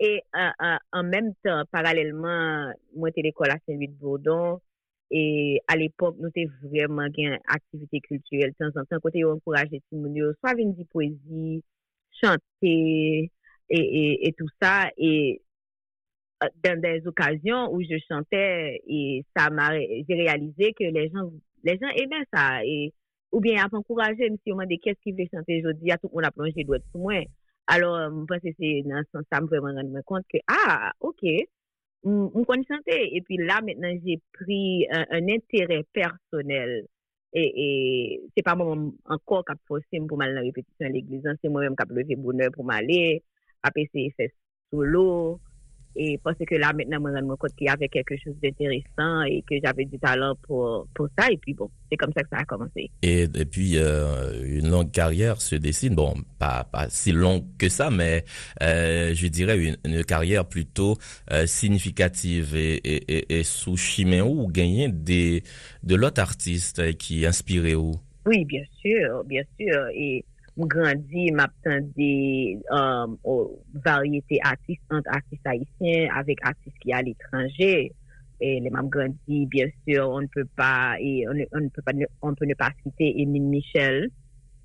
Et 0.00 0.22
euh, 0.36 0.48
euh, 0.62 0.76
en 0.92 1.02
même 1.04 1.32
temps, 1.44 1.62
parallèlement, 1.70 2.72
moi, 2.96 3.08
j'étais 3.10 3.22
l'école 3.22 3.50
à 3.50 3.58
Saint-Louis 3.66 3.88
de 3.88 3.94
Bourdon. 3.94 4.60
Et 5.10 5.60
à 5.68 5.76
l'époque, 5.76 6.16
nous 6.18 6.30
avons 6.36 6.68
vraiment 6.70 7.06
une 7.16 7.38
activité 7.46 8.00
culturelle. 8.00 8.52
De 8.58 8.70
temps 8.70 8.80
en 8.80 8.84
temps, 8.84 8.98
côté 9.00 9.24
on 9.24 9.32
encourageait 9.32 9.82
tout 9.90 10.02
soit 10.40 10.54
venir 10.54 10.74
dire 10.74 10.86
poésie, 10.90 11.62
chanter 12.22 13.30
et, 13.68 14.28
et, 14.28 14.32
tout 14.32 14.48
ça. 14.60 14.90
Et 14.96 15.42
dans 16.64 16.80
des 16.80 17.06
occasions 17.06 17.72
où 17.72 17.82
je 17.82 17.96
chantais, 18.08 18.80
et 18.88 19.24
ça 19.36 19.50
m'a, 19.50 19.78
j'ai 19.78 20.04
réalisé 20.14 20.72
que 20.72 20.84
les 20.84 21.10
gens, 21.10 21.30
les 21.64 21.78
gens 21.78 21.88
aimaient 21.94 22.26
ça. 22.32 22.64
Et 22.64 22.92
ou 23.32 23.40
bien 23.40 23.64
ap 23.64 23.74
ankouraje 23.74 24.28
msi 24.30 24.52
ouman 24.52 24.68
de 24.68 24.76
kes 24.78 24.98
ki 25.02 25.14
vle 25.16 25.26
chante 25.32 25.56
jodi, 25.64 25.90
a 25.90 25.98
tout 25.98 26.12
moun 26.12 26.28
ap 26.28 26.36
lonje 26.36 26.66
dwet 26.68 26.84
sou 26.92 27.00
mwen. 27.06 27.26
Alors, 27.72 27.96
euh, 27.96 28.10
mwen 28.12 28.26
pense 28.28 28.52
se 28.58 28.70
nan 28.86 29.06
san 29.10 29.24
sa 29.30 29.40
mwen 29.40 29.50
vreman 29.50 29.78
rande 29.80 29.94
mwen 29.94 30.04
kont 30.06 30.26
ke, 30.28 30.42
ah, 30.52 30.90
ok, 31.00 31.24
mwen 32.04 32.46
kon 32.48 32.64
chante. 32.68 32.92
Et 32.92 33.22
puis 33.24 33.38
la, 33.40 33.60
maintenant, 33.62 33.94
j'ai 34.04 34.20
pris 34.32 34.86
un, 34.90 35.06
un 35.10 35.28
intérêt 35.28 35.84
personnel. 35.92 36.86
Et, 37.32 37.48
et 37.56 38.20
se 38.36 38.44
pa 38.44 38.52
mwen 38.58 38.90
ankor 39.14 39.46
kap 39.48 39.60
fosim 39.70 40.04
pou 40.10 40.20
mal 40.20 40.34
nan 40.36 40.44
repetisyon 40.44 40.92
l'eglizan, 40.92 41.40
se 41.40 41.48
mwen 41.48 41.70
mwen 41.70 41.78
kap 41.80 41.94
leve 41.96 42.18
bonheur 42.20 42.52
pou 42.52 42.68
mal 42.68 42.90
e, 42.92 43.22
ap 43.64 43.78
ese 43.80 44.10
fè 44.18 44.28
solo, 44.68 45.40
et 45.94 46.18
parce 46.22 46.38
que 46.38 46.54
là, 46.54 46.72
maintenant, 46.72 46.98
je 47.04 47.22
me 47.22 47.28
rends 47.30 47.36
compte 47.36 47.54
qu'il 47.56 47.66
y 47.66 47.70
avait 47.70 47.88
quelque 47.88 48.14
chose 48.16 48.34
d'intéressant 48.42 49.22
et 49.22 49.42
que 49.48 49.56
j'avais 49.62 49.84
du 49.84 49.98
talent 49.98 50.36
pour, 50.42 50.86
pour 50.94 51.08
ça. 51.18 51.30
Et 51.30 51.36
puis, 51.36 51.54
bon, 51.54 51.70
c'est 51.90 51.96
comme 51.96 52.12
ça 52.14 52.22
que 52.22 52.28
ça 52.30 52.38
a 52.38 52.44
commencé. 52.44 52.90
Et, 53.02 53.22
et 53.22 53.44
puis, 53.44 53.76
euh, 53.76 54.42
une 54.44 54.70
longue 54.70 54.90
carrière 54.90 55.40
se 55.40 55.56
dessine. 55.56 55.94
Bon, 55.94 56.14
pas, 56.38 56.64
pas 56.64 56.88
si 56.88 57.12
longue 57.12 57.44
que 57.58 57.68
ça, 57.68 57.90
mais 57.90 58.24
euh, 58.62 59.12
je 59.14 59.26
dirais 59.26 59.58
une, 59.58 59.76
une 59.84 60.04
carrière 60.04 60.46
plutôt 60.46 60.96
euh, 61.30 61.46
significative. 61.46 62.56
Et, 62.56 62.76
et, 62.76 63.38
et, 63.38 63.42
sous 63.42 63.76
Chiméo, 63.76 64.34
vous 64.34 64.48
gagnez 64.48 64.88
des, 64.88 65.42
de 65.82 65.94
l'autre 65.94 66.20
artiste 66.20 66.96
qui 66.96 67.26
inspirait 67.26 67.74
où? 67.74 67.92
Oui, 68.24 68.44
bien 68.44 68.62
sûr, 68.80 69.24
bien 69.24 69.42
sûr. 69.58 69.88
Et 69.94 70.24
m 70.56 70.68
grandi, 70.68 71.30
m 71.32 71.40
euh, 71.40 71.44
ap 71.46 71.52
tande 71.64 72.08
um, 72.70 73.16
varyete 73.84 74.38
artiste, 74.44 74.84
ant 74.92 75.06
artiste 75.08 75.46
haïtien, 75.48 76.10
avek 76.12 76.42
artiste 76.48 76.76
ki 76.82 76.92
al 76.96 77.08
etranje, 77.12 77.72
et 78.42 78.58
le 78.60 78.72
m 78.72 78.80
ap 78.82 78.90
grandi, 78.92 79.46
bien 79.46 79.70
sûr, 79.86 80.08
on 80.10 80.20
ne 80.20 80.26
peut 80.26 80.48
pas, 80.56 80.96
on, 81.00 81.38
on, 81.52 81.68
peut 81.68 81.82
pas 81.82 81.92
on 82.20 82.34
peut 82.34 82.46
ne 82.46 82.54
pas 82.54 82.72
citer 82.82 83.14
Emile 83.22 83.48
Michel, 83.48 84.10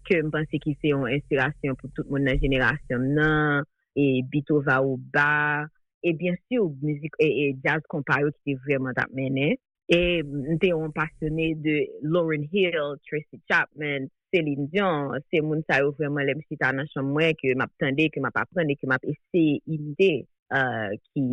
ke 0.08 0.20
m 0.24 0.32
panse 0.32 0.60
ki 0.63 0.75
se 0.79 0.91
yon 0.94 1.08
inspirasyon 1.12 1.79
pou 1.79 1.91
tout 1.96 2.08
moun 2.12 2.27
nan 2.27 2.39
jenerasyon 2.41 3.08
nan, 3.15 3.67
e 3.98 4.24
Bito 4.32 4.62
Vaouba, 4.63 5.67
e 6.03 6.13
bien 6.13 6.36
sûr, 6.48 6.72
musique, 6.82 7.15
et, 7.20 7.50
et 7.50 7.58
jazz 7.63 7.84
komparo 7.91 8.32
ki 8.36 8.53
te 8.53 8.60
vreman 8.67 8.96
tap 8.98 9.12
menen, 9.15 9.56
e 9.88 10.00
m 10.24 10.60
te 10.60 10.72
yon 10.74 10.91
pasyonè 10.96 11.53
de 11.63 11.79
Lauryn 12.03 12.48
Hill, 12.51 12.98
Tracy 13.08 13.39
Chapman, 13.48 14.08
Céline 14.31 14.67
Dion, 14.67 15.13
se 15.31 15.41
moun 15.41 15.63
sa 15.67 15.79
yo 15.81 15.93
vreman 15.98 16.27
lem 16.27 16.41
si 16.48 16.57
ta 16.60 16.74
nan 16.75 16.88
chan 16.91 17.05
mwen 17.07 17.36
ke 17.39 17.53
map 17.60 17.72
tende, 17.81 18.10
ke 18.12 18.24
map 18.24 18.36
aprende, 18.39 18.75
ke 18.79 18.89
map 18.89 19.03
ese 19.07 19.43
imite 19.63 20.27
uh, 20.51 20.91
ki... 21.12 21.24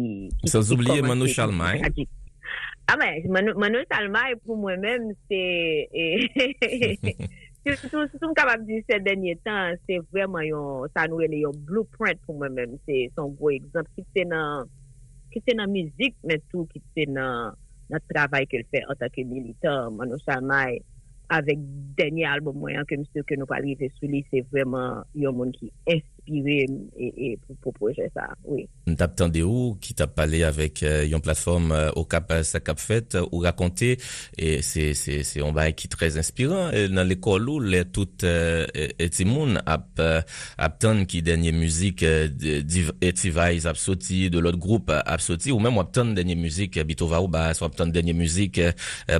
Sans 0.46 0.70
oubliye 0.74 1.02
Manou 1.02 1.26
Chalmay. 1.30 1.82
A 2.86 2.96
men, 3.00 3.50
Manou 3.58 3.82
Chalmay 3.90 4.38
pou 4.44 4.58
mwen 4.60 4.84
men 4.84 5.10
se... 5.26 5.42
Soutou 7.64 8.28
m 8.28 8.36
kapap 8.36 8.62
di 8.68 8.82
se 8.84 9.00
denye 9.00 9.34
tan, 9.42 9.78
se 9.88 9.98
vreman 10.12 10.46
yon, 10.46 10.86
sa 10.94 11.08
nou 11.10 11.24
ele 11.24 11.42
yon 11.42 11.60
blueprint 11.66 12.20
pou 12.28 12.38
mwen 12.38 12.54
men, 12.54 12.78
se 12.86 13.06
son 13.16 13.34
gwo 13.38 13.54
ekzamp 13.56 13.90
ki 13.98 14.06
te 14.14 14.28
nan... 14.30 14.70
ki 15.34 15.42
te 15.42 15.58
nan 15.58 15.72
mizik 15.74 16.14
men 16.22 16.42
tou, 16.52 16.68
ki 16.70 16.84
te 16.94 17.10
nan... 17.10 17.58
nan 17.90 18.00
travay 18.08 18.46
ke 18.48 18.62
l 18.62 18.68
fè 18.72 18.80
an 18.86 18.96
takke 19.02 19.26
militan, 19.26 19.98
Manou 19.98 20.22
Chalmay... 20.22 20.78
avec 21.28 21.58
dernier 21.96 22.26
album 22.26 22.56
moyen 22.56 22.84
que 22.84 22.94
monsieur 22.96 23.22
que 23.22 23.34
nous 23.34 23.46
pas 23.46 23.56
arrivé 23.56 23.90
sur 23.98 24.08
lui 24.08 24.24
c'est 24.30 24.44
vraiment 24.52 25.02
un 25.16 25.32
monde 25.32 25.52
qui 25.52 25.72
inspiré 25.88 26.66
et, 26.96 27.32
et 27.32 27.38
pour, 27.46 27.56
pour 27.56 27.72
projet 27.74 28.10
ça 28.14 28.28
oui. 28.44 28.68
T'attendais 28.96 29.42
où 29.42 29.76
qui 29.80 29.94
t'a 29.94 30.06
parlé 30.06 30.42
avec 30.42 30.82
euh, 30.82 31.06
une 31.06 31.20
plateforme 31.20 31.72
euh, 31.72 31.90
au 31.92 32.04
Cap 32.04 32.32
sa 32.42 32.60
Cap 32.60 32.78
Fête 32.78 33.16
ou 33.32 33.38
raconter 33.38 33.98
et 34.38 34.62
c'est 34.62 34.94
c'est 34.94 35.22
c'est 35.22 35.42
un 35.42 35.52
bail 35.52 35.74
qui 35.74 35.88
très 35.88 36.18
inspirant 36.18 36.70
et 36.70 36.88
dans 36.88 37.06
l'école 37.06 37.48
où 37.48 37.60
les 37.60 37.84
toutes 37.84 38.24
euh, 38.24 38.66
et 38.74 39.10
tout 39.10 39.24
monde 39.24 39.60
attend 39.66 41.04
qui 41.04 41.22
dernier 41.22 41.52
musique 41.52 42.02
et 42.02 43.12
Tivais 43.14 43.66
a 43.66 43.74
sorti 43.74 44.30
de 44.30 44.38
l'autre 44.38 44.58
groupe 44.58 44.90
a 44.90 45.18
sorti 45.18 45.52
ou 45.52 45.58
même 45.58 45.78
attend 45.78 46.06
dernière 46.06 46.36
musique 46.36 46.78
Bitova 46.80 47.20
ou 47.22 47.28
bah 47.28 47.54
soit 47.54 47.68
attend 47.68 47.86
dernière 47.86 48.14
musique 48.14 48.60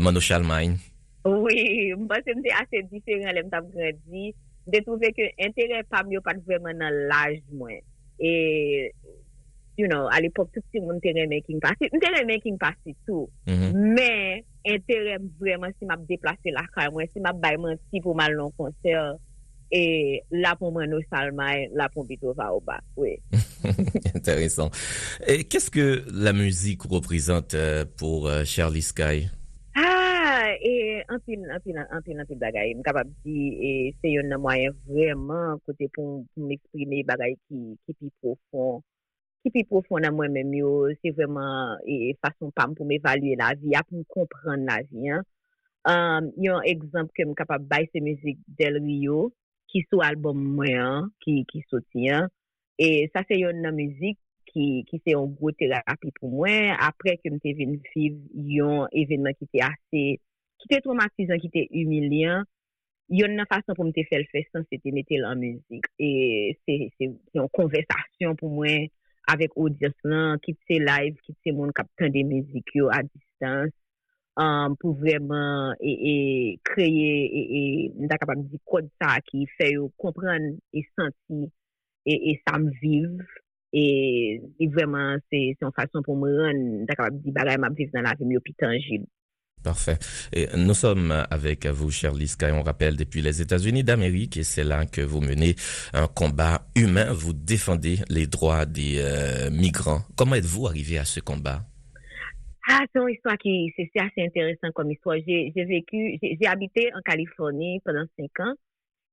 Mano 0.01 0.21
Chalmagne 0.21 0.77
Oui, 1.25 1.95
mwen 1.97 2.25
se 2.25 2.35
mte 2.37 2.53
ase 2.53 2.83
diferent 2.91 3.33
lèm 3.33 3.49
tab 3.53 3.69
gradi, 3.73 4.35
de 4.69 4.81
touve 4.85 5.09
ke 5.17 5.31
entere 5.41 5.81
pam 5.89 6.11
yo 6.13 6.21
pat 6.25 6.41
vremen 6.45 6.77
nan 6.83 7.05
laj 7.09 7.39
mwen. 7.57 7.81
E, 8.21 8.33
you 9.81 9.89
know, 9.89 10.11
al 10.13 10.27
epok 10.29 10.51
tout 10.53 10.65
si 10.69 10.83
mwen 10.85 11.01
tere 11.05 11.25
making 11.31 11.63
pasi, 11.65 11.89
mwen 11.89 12.03
tere 12.05 12.27
making 12.29 12.59
pasi 12.61 12.93
tou, 13.09 13.31
men 13.49 14.45
entere 14.69 15.17
vremen 15.41 15.73
si 15.79 15.89
map 15.89 16.03
deplase 16.11 16.53
lakay 16.53 16.91
mwen, 16.93 17.09
si 17.13 17.25
map 17.25 17.41
bayman 17.41 17.81
si 17.89 18.03
pou 18.05 18.13
mal 18.19 18.37
non 18.37 18.53
konser, 18.61 19.17
e 19.73 20.21
la 20.45 20.53
pou 20.61 20.75
mwen 20.77 20.93
nou 20.93 21.07
salmay, 21.09 21.71
la 21.73 21.89
pou 21.89 22.05
bito 22.05 22.35
va 22.37 22.51
ou 22.53 22.61
ba, 22.61 22.83
oui. 23.01 23.17
Intéressant. 24.15 24.69
Et 25.27 25.45
qu'est-ce 25.45 25.71
que 25.71 26.05
la 26.13 26.35
musique 26.35 26.83
représente 26.83 27.55
euh, 27.55 27.87
pour 27.97 28.29
euh, 28.29 28.45
Charlie 28.45 28.83
Sky? 28.83 29.31
E 30.65 30.84
anpil, 31.15 31.45
anpil, 31.55 31.79
anpil, 31.79 32.19
anpil 32.23 32.39
bagay. 32.41 32.75
M 32.75 32.83
kapap 32.87 33.09
di 33.25 33.39
e, 33.69 33.71
se 34.01 34.11
yon 34.13 34.29
nan 34.33 34.43
mwayen 34.43 34.75
vreman 34.89 35.61
kote 35.67 35.89
pou 35.95 36.25
m 36.37 36.51
eksprime 36.57 37.03
bagay 37.09 37.37
ki, 37.47 37.61
ki 37.85 37.97
pi 37.99 38.11
profon. 38.23 38.83
Ki 39.45 39.53
pi 39.55 39.65
profon 39.71 40.05
nan 40.05 40.17
mwen 40.17 40.35
menm 40.35 40.57
yo, 40.59 40.73
se 41.01 41.15
vreman 41.17 41.79
e 41.87 42.15
fason 42.25 42.53
pam 42.57 42.75
pou 42.75 42.89
m 42.89 42.97
evalue 42.99 43.39
la 43.41 43.53
vi, 43.61 43.77
ap 43.79 43.89
m 43.95 44.03
kompran 44.15 44.67
la 44.69 44.81
vi. 44.91 45.15
Um, 45.85 46.33
yon 46.41 46.65
ekzamp 46.69 47.13
ke 47.17 47.27
m 47.29 47.37
kapap 47.39 47.65
bay 47.71 47.89
se 47.93 48.03
mizik 48.05 48.41
Del 48.59 48.81
Rio, 48.83 49.29
ki 49.71 49.85
sou 49.89 50.05
albom 50.07 50.41
mwen, 50.59 51.11
ki, 51.25 51.43
ki 51.51 51.65
soti. 51.71 52.11
E 52.81 52.91
sa 53.15 53.23
se 53.29 53.39
yon 53.41 53.63
nan 53.65 53.77
mizik, 53.79 54.19
Ki, 54.55 54.85
ki 54.87 55.01
se 55.03 55.15
yon 55.15 55.33
gwo 55.35 55.51
terapi 55.59 56.13
pou 56.19 56.31
mwen, 56.31 56.75
apre 56.87 57.17
ke 57.19 57.33
mte 57.33 57.55
ven 57.59 57.79
viv 57.91 58.19
yon 58.55 58.87
evenman 59.01 59.35
ki 59.39 59.49
te 59.51 59.63
ase 59.67 60.03
ki 60.65 60.73
te 60.73 60.81
traumatizan, 60.81 61.41
ki 61.43 61.51
te 61.53 61.67
humilyan, 61.69 62.47
yon 63.13 63.37
nan 63.37 63.49
fason 63.51 63.77
pou 63.77 63.85
mte 63.85 64.07
fel 64.09 64.25
fesan, 64.33 64.65
e 64.65 64.73
se 64.73 64.81
te 64.81 64.93
mette 64.97 65.21
lan 65.21 65.37
müzik. 65.43 65.89
E 66.01 66.57
se 66.65 67.11
yon 67.37 67.51
konversasyon 67.53 68.39
pou 68.41 68.49
mwen 68.49 68.89
avek 69.29 69.53
audyans 69.61 69.97
lan, 70.09 70.41
ki 70.45 70.57
te 70.65 70.81
live, 70.81 71.21
ki 71.27 71.37
te 71.45 71.53
moun 71.53 71.73
kapten 71.77 72.15
de 72.15 72.25
müzik 72.31 72.73
yo 72.79 72.89
a 72.93 73.03
distans, 73.05 73.75
um, 74.41 74.77
pou 74.81 74.97
vreman 75.03 75.77
e, 75.85 75.93
e 75.93 76.15
kreye, 76.65 77.13
e, 77.29 77.45
e 77.45 77.63
mta 78.07 78.19
kapab 78.23 78.47
di 78.49 78.61
kod 78.65 78.89
sa 78.97 79.19
ki 79.29 79.45
fe 79.59 79.75
yo 79.75 79.91
kompran 80.01 80.55
e 80.73 80.85
santi 80.95 81.45
e, 82.09 82.15
e 82.17 82.39
sam 82.47 82.71
viv. 82.81 83.21
E, 83.75 83.85
e 84.63 84.69
vreman 84.71 85.19
se 85.29 85.41
yon 85.59 85.75
fason 85.77 86.05
pou 86.07 86.17
mwen, 86.17 86.87
mta 86.87 86.97
kapab 86.97 87.21
di 87.21 87.35
bagay 87.37 87.61
map 87.61 87.77
viv 87.77 87.93
nan 87.93 88.09
la 88.09 88.17
vim 88.17 88.33
yo 88.33 88.41
pi 88.41 88.57
tangib. 88.57 89.05
Parfait. 89.65 89.97
Nous 90.57 90.75
sommes 90.75 91.11
avec 91.31 91.65
vous, 91.67 91.91
cher 91.91 92.13
Liska, 92.13 92.51
et 92.51 92.53
on 92.53 92.63
rappelle 92.63 92.97
depuis 92.97 93.23
les 93.23 93.41
États-Unis 93.41 93.83
d'Amérique, 93.83 94.37
et 94.37 94.43
c'est 94.43 94.63
là 94.63 94.85
que 94.85 95.01
vous 95.01 95.23
menez 95.23 95.55
un 95.95 96.07
combat 96.07 96.67
humain, 96.77 97.13
vous 97.15 97.33
défendez 97.33 97.97
les 98.11 98.27
droits 98.27 98.67
des 98.67 98.99
euh, 98.99 99.51
migrants. 99.51 100.03
Comment 100.17 100.35
êtes-vous 100.35 100.67
arrivé 100.67 100.99
à 100.99 101.07
ce 101.07 101.21
combat? 101.21 101.63
Ah, 102.69 102.81
c'est 102.93 103.01
une 103.01 103.09
histoire 103.09 103.39
qui, 103.39 103.73
c'est 103.77 103.91
assez 103.97 104.23
intéressant 104.23 104.69
comme 104.75 104.91
histoire. 104.91 105.17
J'ai 105.27 105.53
vécu, 105.55 106.19
j'ai 106.23 106.47
habité 106.47 106.91
en 106.95 107.01
Californie 107.01 107.81
pendant 107.85 108.05
cinq 108.19 108.41
ans 108.41 108.55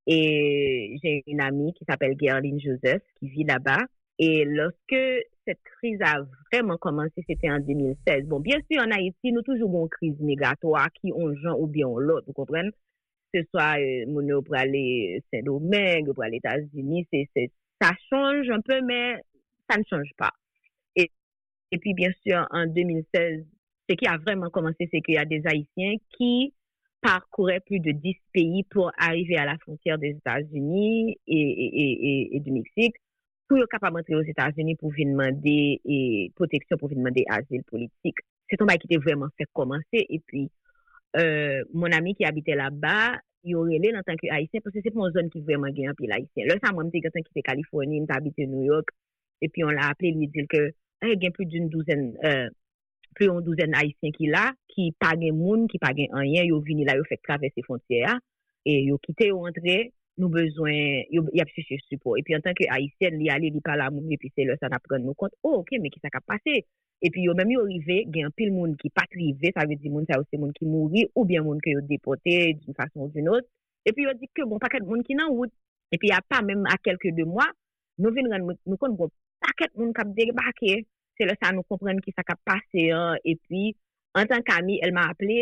et 0.05 0.97
j'ai 1.01 1.23
une 1.27 1.41
amie 1.41 1.73
qui 1.73 1.85
s'appelle 1.87 2.15
Gerline 2.19 2.59
Joseph 2.59 3.01
qui 3.19 3.29
vit 3.29 3.43
là-bas. 3.45 3.85
Et 4.19 4.45
lorsque 4.45 5.25
cette 5.45 5.61
crise 5.63 5.99
a 6.01 6.23
vraiment 6.51 6.77
commencé, 6.77 7.23
c'était 7.27 7.49
en 7.49 7.59
2016. 7.59 8.25
Bon, 8.25 8.39
bien 8.39 8.59
sûr, 8.71 8.81
en 8.81 8.91
Haïti, 8.91 9.31
nous 9.31 9.41
toujours 9.41 9.83
une 9.83 9.89
crise 9.89 10.19
migratoire 10.19 10.89
qui 10.93 11.11
ont 11.13 11.33
gens 11.35 11.57
ou 11.57 11.67
bien 11.67 11.87
l'autre, 11.87 12.25
vous 12.27 12.33
comprenez? 12.33 12.69
Ce 13.33 13.41
soit 13.49 13.79
euh, 13.79 14.41
pour 14.41 14.55
aller 14.55 15.23
Saint-Domingue, 15.33 16.13
pour 16.13 16.23
aller 16.23 16.37
États-Unis, 16.37 17.07
ça 17.81 17.91
change 18.09 18.49
un 18.49 18.61
peu, 18.61 18.81
mais 18.81 19.15
ça 19.69 19.77
ne 19.77 19.83
change 19.89 20.11
pas. 20.17 20.31
Et, 20.95 21.09
et 21.71 21.77
puis, 21.77 21.93
bien 21.93 22.11
sûr, 22.25 22.45
en 22.51 22.67
2016, 22.67 23.45
ce 23.89 23.95
qui 23.95 24.05
a 24.05 24.17
vraiment 24.17 24.49
commencé, 24.49 24.87
c'est 24.91 25.01
qu'il 25.01 25.15
y 25.15 25.17
a 25.17 25.25
des 25.25 25.41
Haïtiens 25.45 25.95
qui 26.17 26.53
parcouraient 27.01 27.61
plus 27.61 27.79
de 27.79 27.91
10 27.91 28.15
pays 28.33 28.63
pour 28.69 28.91
arriver 28.97 29.37
à 29.37 29.45
la 29.45 29.57
frontière 29.57 29.97
des 29.97 30.09
États-Unis 30.09 31.17
et, 31.27 31.35
et, 31.35 32.35
et, 32.35 32.39
du 32.39 32.51
Mexique 32.51 32.95
pou 33.51 33.59
yo 33.59 33.67
kapab 33.67 33.97
antre 33.99 34.15
yo 34.15 34.21
Etats-Unis 34.31 34.77
pou 34.79 34.95
vin 34.95 35.11
mande 35.19 35.57
e 35.83 35.97
proteksyon 36.39 36.79
pou 36.79 36.87
vin 36.87 37.01
mande 37.03 37.25
azil 37.35 37.65
politik. 37.67 38.21
Se 38.47 38.55
ton 38.55 38.69
bay 38.69 38.79
ki 38.79 38.87
te 38.87 38.99
vwèman 39.03 39.33
fè 39.35 39.43
komanse, 39.51 40.05
e 40.07 40.19
pi, 40.23 40.45
euh, 41.19 41.59
mon 41.75 41.91
ami 41.97 42.13
ki 42.15 42.23
habite 42.29 42.55
la 42.55 42.69
ba, 42.71 43.19
yo 43.43 43.65
rele 43.67 43.91
nan 43.91 44.07
tanke 44.07 44.31
Haitien, 44.31 44.63
pou 44.63 44.71
se 44.71 44.79
se 44.85 44.93
pon 44.95 45.11
zon 45.11 45.27
ki 45.33 45.43
vwèman 45.43 45.75
gen 45.75 45.91
api 45.91 46.07
l'Haitien. 46.07 46.47
Lè 46.47 46.55
sa 46.61 46.71
mwen 46.71 46.87
mte 46.87 47.03
gantan 47.03 47.27
ki 47.27 47.35
te 47.35 47.43
Kaliforni, 47.49 47.99
mte 48.05 48.15
habite 48.15 48.47
New 48.47 48.63
York, 48.63 48.95
e 49.43 49.51
pi 49.51 49.67
on 49.67 49.75
la 49.75 49.91
aple 49.91 50.13
li 50.15 50.31
dil 50.31 50.47
ke, 50.47 50.69
hey, 51.03 51.19
gen 51.19 51.35
plus 51.35 51.51
d'une 51.51 51.67
douzen, 51.73 52.07
euh, 52.23 52.47
plus 53.19 53.27
yon 53.27 53.43
douzen 53.43 53.75
Haitien 53.75 54.15
ki 54.15 54.31
la, 54.31 54.53
ki 54.71 54.93
pa 54.95 55.11
gen 55.19 55.35
moun, 55.35 55.67
ki 55.67 55.81
pa 55.83 55.91
gen 55.97 56.15
anyen, 56.15 56.47
yo 56.47 56.63
vini 56.63 56.87
la 56.87 56.95
yo 56.95 57.03
fèk 57.11 57.27
travesse 57.27 57.67
fontyer, 57.67 58.15
e 58.63 58.79
yo 58.87 58.95
kite 59.03 59.27
yo 59.33 59.43
antre, 59.43 59.81
nou 60.19 60.29
bezwen, 60.33 61.05
y 61.11 61.41
ap 61.41 61.51
chiche 61.55 61.79
support. 61.87 62.19
E 62.19 62.25
pi 62.27 62.35
an 62.35 62.43
tanke 62.45 62.67
Haitien 62.71 63.17
li 63.19 63.29
ale 63.31 63.51
li 63.53 63.61
pala 63.63 63.89
moun, 63.93 64.11
e 64.11 64.19
pi 64.21 64.31
se 64.35 64.45
lè 64.47 64.57
sa 64.59 64.69
na 64.71 64.81
pren 64.83 65.03
nou 65.05 65.17
kont, 65.19 65.35
oh 65.47 65.61
ok, 65.61 65.77
me 65.83 65.91
ki 65.93 66.01
sa 66.03 66.11
ka 66.13 66.21
pase. 66.25 66.61
E 67.01 67.09
pi 67.09 67.23
yo 67.25 67.33
mèm 67.37 67.49
yo 67.49 67.63
rive, 67.65 67.97
gen 68.13 68.29
pil 68.37 68.51
moun 68.53 68.75
ki 68.81 68.91
patrive, 68.93 69.49
sa 69.55 69.65
ve 69.69 69.77
di 69.81 69.89
moun 69.89 70.05
sa 70.09 70.19
ou 70.21 70.27
se 70.29 70.37
moun 70.37 70.51
ki 70.57 70.67
mouri, 70.69 71.07
ou 71.15 71.25
bien 71.25 71.41
moun 71.45 71.61
ki 71.63 71.73
yo 71.73 71.81
depote 71.89 72.35
d'un 72.61 72.77
fason 72.77 73.07
ou 73.07 73.13
d'un 73.15 73.31
ot. 73.33 73.47
E 73.87 73.93
pi 73.97 74.05
yo 74.05 74.13
di 74.19 74.29
ke 74.29 74.45
bon 74.45 74.61
paket 74.61 74.85
moun 74.85 75.01
ki 75.07 75.17
nan 75.17 75.33
wout. 75.33 75.53
E 75.89 75.97
pi 75.97 76.11
ya 76.11 76.19
pa 76.21 76.43
mèm 76.45 76.67
a 76.69 76.77
kelke 76.77 77.09
bon, 77.09 77.17
de 77.17 77.25
mwa, 77.31 77.47
nou 78.03 78.13
ven 78.13 78.29
ren 78.29 78.45
nou 78.45 78.77
kon 78.81 78.93
bon 78.99 79.09
paket 79.41 79.73
moun 79.79 79.95
kap 79.97 80.11
debake. 80.17 80.83
Se 81.17 81.25
lè 81.25 81.33
sa 81.39 81.49
nou 81.55 81.65
kompren 81.69 81.97
ki 82.05 82.13
sa 82.13 82.25
kap 82.27 82.39
pase 82.45 82.85
an. 82.93 83.17
E 83.25 83.33
pi, 83.47 83.71
an 84.19 84.29
tan 84.29 84.45
kami, 84.45 84.77
el 84.85 84.93
m'a 84.93 85.07
aple 85.15 85.39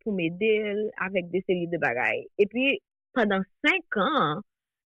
pou 0.00 0.16
m'ede 0.16 0.54
avèk 0.96 1.28
de 1.34 1.44
seri 1.44 1.68
de 1.68 1.82
bagay. 1.82 2.24
E 2.40 2.48
pi, 2.48 2.70
padan 3.16 3.44
5 3.66 3.98
an, 4.02 4.42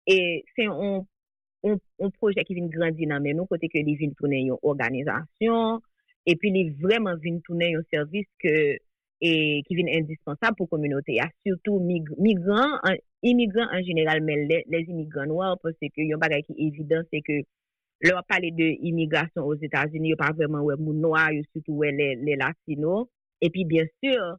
e 0.06 0.16
se 0.54 0.66
yon 0.66 2.12
projek 2.20 2.46
ki 2.48 2.56
vin 2.58 2.70
grandi 2.72 3.08
nan 3.10 3.24
men 3.24 3.38
nou, 3.38 3.48
kote 3.50 3.70
ke 3.72 3.82
li 3.86 3.96
vin 4.00 4.14
tounen 4.18 4.52
yon 4.52 4.62
organizasyon, 4.62 5.80
e 6.26 6.34
pi 6.40 6.52
li 6.54 6.64
vreman 6.82 7.18
vin 7.22 7.40
tounen 7.46 7.76
yon 7.76 7.86
servis 7.92 8.28
ke, 8.42 8.54
e, 9.22 9.30
ki 9.66 9.78
vin 9.78 9.90
indispensab 9.94 10.56
pou 10.58 10.70
kominote 10.70 11.16
ya, 11.16 11.28
surtout 11.46 11.82
mig, 11.82 12.08
migran, 12.22 12.78
an, 12.86 13.00
imigran 13.26 13.72
an 13.74 13.84
general, 13.86 14.22
men 14.26 14.46
le, 14.50 14.62
les 14.72 14.88
imigran 14.92 15.34
wap, 15.34 15.66
se 15.80 15.90
ke 15.92 16.06
yon 16.06 16.22
bagay 16.22 16.44
ki 16.46 16.58
evidant, 16.68 17.06
se 17.10 17.22
ke 17.26 17.42
lor 18.04 18.22
pale 18.28 18.50
de 18.54 18.74
imigrasyon 18.90 19.46
os 19.46 19.62
Etats-Unis, 19.64 20.12
yo 20.12 20.20
pa 20.20 20.34
vreman 20.36 20.66
wè 20.66 20.76
moun 20.80 21.00
noy, 21.02 21.38
yo 21.38 21.46
sütou 21.52 21.80
wè 21.82 21.94
le, 21.96 22.12
le 22.26 22.36
latino, 22.42 23.06
e 23.40 23.50
pi 23.52 23.64
bien 23.68 23.88
sur, 24.02 24.36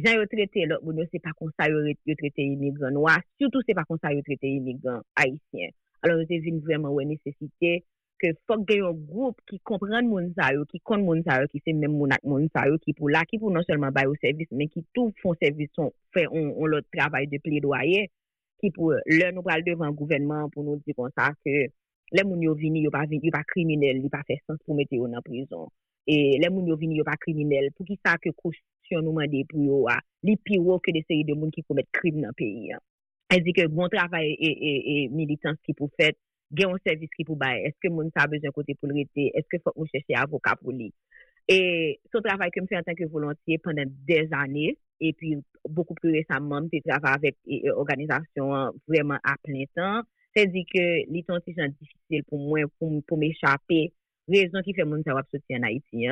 jan 0.00 0.16
yo 0.16 0.26
trete 0.32 0.64
lòk 0.70 0.84
moun 0.84 1.02
yo 1.02 1.04
se 1.12 1.20
pa 1.20 1.34
konsa 1.36 1.68
yo, 1.68 1.84
yo 2.08 2.14
trete 2.16 2.40
imigran 2.40 2.94
noa, 2.96 3.18
surtout 3.36 3.66
se 3.66 3.76
pa 3.76 3.84
konsa 3.84 4.12
yo 4.16 4.22
trete 4.24 4.48
imigran 4.48 5.02
haisyen. 5.20 5.74
Alon 6.02 6.22
yo 6.22 6.28
te 6.30 6.38
vin 6.40 6.62
vreman 6.64 6.94
wè 6.96 7.04
nesesite 7.10 7.82
ke 8.22 8.30
fok 8.48 8.62
gen 8.68 8.80
yon 8.84 9.02
group 9.10 9.42
ki 9.50 9.58
kompren 9.68 10.08
moun 10.08 10.30
sa 10.38 10.48
yo, 10.54 10.64
ki 10.70 10.80
kon 10.88 11.04
moun 11.06 11.20
sa 11.26 11.40
yo, 11.42 11.50
ki 11.52 11.60
se 11.64 11.74
men 11.76 11.92
moun 11.92 12.14
ak 12.14 12.24
moun 12.24 12.48
sa 12.54 12.64
yo, 12.70 12.78
ki 12.82 12.94
pou 12.98 13.10
la, 13.12 13.24
ki 13.28 13.40
pou 13.42 13.52
non 13.54 13.66
selman 13.66 13.94
bay 13.94 14.08
ou 14.08 14.18
servis, 14.22 14.50
men 14.54 14.70
ki 14.72 14.84
tou 14.96 15.12
fon 15.22 15.36
servis 15.42 15.70
son, 15.76 15.90
fè 16.14 16.24
on, 16.30 16.52
on 16.54 16.70
lòt 16.72 16.88
travay 16.94 17.28
de 17.30 17.42
ple 17.42 17.60
doye, 17.64 18.06
ki 18.62 18.72
pou 18.74 18.94
euh, 18.94 19.02
lè 19.10 19.32
nou 19.34 19.44
pral 19.46 19.64
devan 19.66 19.96
gouvenman 19.98 20.50
pou 20.54 20.64
nou 20.66 20.80
di 20.86 20.94
kon 20.96 21.10
sa 21.18 21.32
ke 21.42 21.68
lè 22.14 22.26
moun 22.28 22.42
yo 22.46 22.54
vini 22.58 22.84
yo 22.86 22.92
pa, 22.94 23.04
vin, 23.10 23.22
yo 23.22 23.34
pa 23.34 23.42
kriminel, 23.52 23.98
li 24.02 24.10
pa 24.12 24.22
fè 24.28 24.38
sens 24.44 24.62
pou 24.62 24.78
mette 24.78 24.96
yo 24.96 25.10
nan 25.10 25.24
prizon. 25.26 25.68
E 26.06 26.38
lè 26.42 26.50
moun 26.50 26.70
yo 26.70 26.78
vini 26.78 26.98
yo 27.00 27.06
pa 27.06 27.18
kriminel, 27.18 27.72
pou 27.74 27.86
ki 27.88 27.98
sa 28.00 28.16
ke 28.22 28.34
kous 28.38 28.58
sanksyon 28.92 29.04
nou 29.04 29.16
mande 29.16 29.44
pou 29.48 29.62
yo 29.64 29.86
a, 29.88 29.98
li 30.22 30.36
pi 30.36 30.58
wò 30.60 30.78
ke 30.80 30.92
de 30.92 31.02
seri 31.06 31.24
de 31.24 31.34
moun 31.34 31.50
ki 31.50 31.64
komet 31.66 31.88
krim 31.92 32.20
nan 32.20 32.34
peyi 32.36 32.72
an. 32.72 32.80
E 33.32 33.40
di 33.40 33.52
ke 33.52 33.66
bon 33.68 33.88
travay 33.88 34.34
e, 34.36 34.50
e, 34.50 34.72
e 34.92 34.96
militans 35.10 35.58
ki 35.64 35.74
pou 35.74 35.88
fet, 35.96 36.16
gen 36.52 36.68
yon 36.68 36.82
servis 36.84 37.10
ki 37.16 37.24
pou 37.24 37.36
baye, 37.36 37.64
eske 37.70 37.88
moun 37.90 38.10
sa 38.12 38.28
bezon 38.28 38.52
kote 38.52 38.76
pou 38.76 38.90
lrete, 38.90 39.30
eske 39.38 39.60
fok 39.62 39.76
moun 39.76 39.88
chèche 39.88 40.16
avoka 40.18 40.54
pou 40.60 40.72
li. 40.72 40.90
E 41.48 41.96
son 42.12 42.22
travay 42.22 42.52
ke 42.52 42.60
m 42.60 42.68
fè 42.68 42.78
an 42.78 42.86
tanke 42.86 43.08
volantye 43.08 43.58
pendant 43.64 43.88
dez 44.06 44.28
ane, 44.36 44.74
e 45.02 45.12
pi 45.18 45.38
beaucoup 45.68 45.96
plus 45.96 46.12
récemment, 46.12 46.60
m 46.60 46.68
te 46.70 46.82
travay 46.84 47.16
avèk 47.16 47.38
e, 47.48 47.62
organizasyon 47.72 48.76
vreman 48.90 49.22
a 49.24 49.38
plen 49.40 49.64
tan, 49.72 50.04
se 50.36 50.44
di 50.52 50.66
ke 50.68 50.84
li 51.08 51.24
ton 51.24 51.40
si 51.46 51.56
jan 51.56 51.72
difisil 51.78 52.28
pou 52.28 52.38
mwen, 52.38 52.68
pou 52.76 53.16
m 53.16 53.26
échapè, 53.30 53.86
rezon 54.30 54.64
ki 54.68 54.76
fè 54.76 54.86
moun 54.86 55.02
sa 55.06 55.16
wap 55.16 55.32
soti 55.32 55.56
an 55.56 55.66
Haiti 55.66 56.04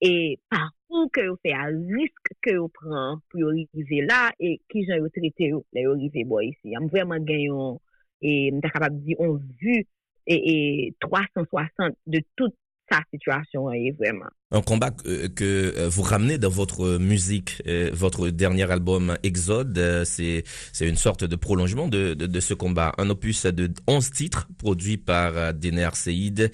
e 0.00 0.36
parou 0.48 1.08
ke 1.14 1.24
yo 1.28 1.36
fe 1.44 1.52
a 1.52 1.66
risk 1.68 2.32
ke 2.44 2.56
yo 2.56 2.68
pran 2.72 3.20
pou 3.28 3.42
yo 3.42 3.52
rive 3.52 4.00
la 4.08 4.22
e 4.40 4.56
ki 4.70 4.86
jan 4.88 5.02
yo 5.02 5.10
trete 5.12 5.50
yo 5.52 5.62
la 5.76 5.84
yo 5.86 5.94
rive 6.00 6.24
bo 6.28 6.40
isi. 6.44 6.74
Am 6.76 6.88
vreman 6.92 7.26
genyon 7.28 7.78
e 8.24 8.50
mta 8.56 8.72
kapab 8.72 8.96
di 9.04 9.16
on 9.20 9.36
vu 9.60 9.76
e, 10.24 10.36
e 10.36 10.56
360 11.04 11.96
de 12.06 12.24
tout 12.36 12.54
sa 12.90 13.00
situation 13.12 13.70
est 13.70 13.92
vraiment. 13.92 14.26
Un 14.50 14.62
combat 14.62 14.90
que, 14.90 15.28
que, 15.28 15.74
euh, 15.78 15.88
vous 15.88 16.02
ramenez 16.02 16.38
dans 16.38 16.48
votre 16.48 16.98
musique, 16.98 17.62
euh, 17.66 17.90
votre 17.92 18.30
dernier 18.30 18.68
album 18.70 19.16
Exode, 19.22 19.78
euh, 19.78 20.04
c'est 20.04 20.42
c'est 20.72 20.88
une 20.88 20.96
sorte 20.96 21.22
de 21.24 21.36
prolongement 21.36 21.86
de, 21.86 22.14
de, 22.14 22.26
de, 22.26 22.40
ce 22.40 22.54
combat. 22.54 22.92
Un 22.98 23.08
opus 23.10 23.46
de 23.46 23.70
11 23.86 24.10
titres 24.10 24.48
produit 24.58 24.96
par 24.96 25.54
Dener 25.54 25.90
Seid 25.94 26.50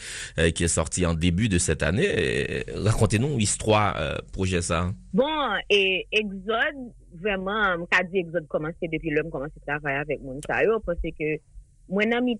qui 0.54 0.64
est 0.64 0.68
sorti 0.68 1.06
en 1.06 1.14
début 1.14 1.48
de 1.48 1.58
cette 1.58 1.82
année. 1.82 2.64
Racontez-nous 2.74 3.38
l'histoire 3.38 3.96
projet 4.32 4.60
ça. 4.60 4.90
Bon, 5.14 5.24
et 5.70 6.06
Exode, 6.12 6.92
vraiment, 7.14 7.76
quand 7.90 8.04
dit 8.12 8.18
Exode 8.18 8.46
commencé 8.48 8.88
depuis 8.92 9.10
l'homme 9.10 9.30
commencé 9.30 9.54
à 9.66 9.78
travailler 9.78 10.00
avec 10.00 10.22
Mounsayo 10.22 10.80
parce 10.80 10.98
que 11.00 11.40
Mwen 11.88 12.10
nan 12.10 12.24
mi 12.24 12.34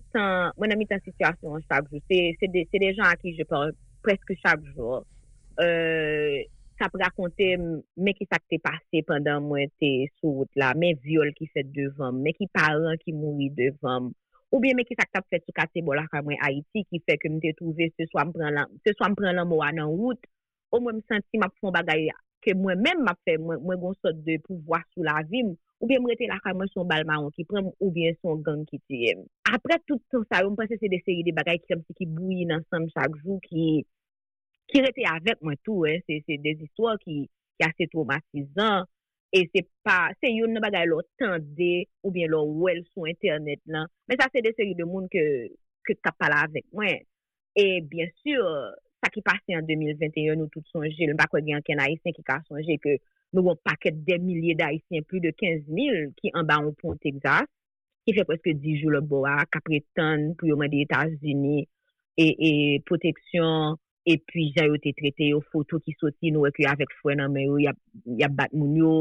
tan 0.89 0.99
situasyon 1.05 1.61
chak 1.69 1.87
jou. 1.91 2.01
Se 2.03 2.47
de 2.51 2.89
jan 2.91 3.05
a 3.07 3.15
ki 3.15 3.35
je 3.37 3.45
parle 3.47 3.71
preske 4.07 4.39
chak 4.41 4.63
jor. 4.73 5.03
Euh, 5.59 6.45
sa 6.77 6.87
pou 6.91 7.01
rakonte 7.01 7.49
men 7.57 8.15
ki 8.17 8.27
sa 8.29 8.37
te 8.39 8.59
pase 8.61 9.01
pandan 9.07 9.45
mwen 9.45 9.71
te 9.81 9.89
sou 10.19 10.43
wout 10.43 10.59
la, 10.61 10.71
men 10.77 10.97
viol 11.03 11.33
ki 11.37 11.49
fet 11.53 11.69
devan, 11.73 12.21
men 12.21 12.35
ki 12.37 12.49
paran 12.53 12.99
ki 13.01 13.15
mouri 13.17 13.49
devan, 13.57 14.11
ou 14.53 14.61
bien 14.63 14.77
men 14.77 14.85
ki 14.87 14.97
sa 14.99 15.07
te 15.09 15.23
fet 15.25 15.45
sou 15.47 15.55
kate 15.57 15.81
bolaka 15.85 16.21
mwen 16.25 16.39
Haiti 16.43 16.85
ki 16.85 17.01
fe 17.03 17.17
ke 17.17 17.31
mwen 17.31 17.41
te 17.43 17.55
touve 17.57 17.89
se 17.95 18.07
swa 18.11 18.27
mpren 18.29 19.33
lan 19.33 19.49
mwa 19.49 19.73
nan 19.73 19.89
wout, 19.89 20.29
ou 20.71 20.83
mwen 20.83 21.01
m 21.01 21.41
map 21.41 21.57
fon 21.57 21.73
bagay 21.73 22.11
ke 22.45 22.53
mwen 22.53 22.83
men 22.85 23.01
m 23.01 23.13
fe, 23.25 23.39
mwen 23.41 23.81
gonsot 23.81 24.21
de 24.27 24.37
pouvoi 24.45 24.83
sou 24.93 25.07
la 25.07 25.23
vim, 25.25 25.55
ou 25.81 25.89
bien 25.89 26.01
mwen 26.01 26.13
rete 26.13 26.29
laka 26.29 26.53
mwen 26.53 26.69
son 26.69 26.87
balmaron 26.89 27.33
ki 27.33 27.49
prem 27.49 27.73
ou 27.73 27.91
bien 27.93 28.13
son 28.21 28.37
gang 28.45 28.69
ki 28.69 28.77
tirem. 28.85 29.25
Apre 29.49 29.81
tout 29.89 30.01
sa, 30.29 30.45
mwen 30.45 30.55
pense 30.61 30.77
se 30.77 30.93
de 30.93 31.01
seri 31.01 31.25
de 31.25 31.33
bagay 31.33 31.57
ki 31.63 31.73
kom 31.73 31.85
se 31.87 31.97
ki 31.97 32.05
bouyi 32.13 32.45
nan 32.45 32.61
sam 32.69 32.85
chak 32.93 33.17
jou 33.23 33.41
ki... 33.49 33.81
ki 34.71 34.83
rete 34.83 35.05
avèk 35.07 35.41
mwen 35.45 35.59
tou, 35.65 35.87
eh. 35.87 36.01
se 36.05 36.37
des 36.43 36.63
istwa 36.65 36.97
ki, 37.01 37.25
ki 37.57 37.67
ase 37.67 37.87
traumatizan, 37.91 38.87
e 39.35 39.43
se 39.51 39.63
pa, 39.85 40.13
se 40.21 40.31
yon 40.31 40.53
nan 40.55 40.63
bagay 40.63 40.87
lò 40.89 41.01
tende, 41.19 41.87
ou 42.03 42.11
bien 42.15 42.31
lò 42.31 42.43
wèl 42.47 42.83
sou 42.93 43.07
internet 43.09 43.61
lan, 43.71 43.87
men 44.07 44.19
sa 44.19 44.29
se 44.33 44.43
de 44.43 44.53
seri 44.55 44.75
de 44.77 44.87
moun 44.87 45.07
ke, 45.11 45.23
ke 45.87 45.97
tap 46.03 46.19
pala 46.19 46.43
avèk 46.47 46.67
mwen, 46.75 47.03
e 47.57 47.67
bien 47.91 48.11
sur, 48.23 48.43
sa 49.03 49.11
ki 49.13 49.23
pase 49.25 49.55
en 49.55 49.65
2021 49.67 50.39
nou 50.39 50.51
tout 50.53 50.65
sonje, 50.73 51.09
mba 51.13 51.29
kwen 51.31 51.47
gen 51.47 51.65
ken 51.65 51.83
haisyen 51.83 52.15
ki 52.15 52.25
ka 52.27 52.41
sonje 52.47 52.79
ke 52.83 52.97
nou 53.35 53.45
won 53.49 53.59
paket 53.67 53.97
de 54.07 54.17
milye 54.23 54.55
d'haisyen, 54.57 55.05
plus 55.07 55.23
de 55.23 55.31
15.000 55.35 56.13
ki 56.19 56.33
an 56.35 56.47
ba 56.47 56.59
an 56.63 56.73
pon 56.81 56.99
Texas, 57.03 57.47
ki 58.07 58.15
fè 58.15 58.23
preske 58.27 58.55
10 58.55 58.83
jou 58.83 58.91
le 58.91 59.03
a, 59.27 59.43
kapre 59.51 59.81
ton 59.95 60.31
pou 60.39 60.47
yon 60.47 60.59
man 60.59 60.71
de 60.71 60.83
Etats-Unis, 60.85 61.67
e, 62.17 62.25
e 62.25 62.51
proteksyon, 62.87 63.77
E 64.07 64.15
pi 64.23 64.45
jan 64.55 64.69
yo 64.71 64.77
te 64.83 64.93
trete 64.95 65.25
yo 65.33 65.41
foto 65.51 65.81
ki 65.83 65.93
soti 65.99 66.31
nou 66.31 66.47
ek 66.47 66.61
yo 66.63 66.69
avek 66.71 66.93
fwen 67.01 67.19
nan 67.19 67.33
men 67.33 67.49
yo, 67.49 67.57
yap, 67.59 67.79
yap 68.21 68.37
bat 68.37 68.53
moun 68.55 68.77
yo, 68.79 68.93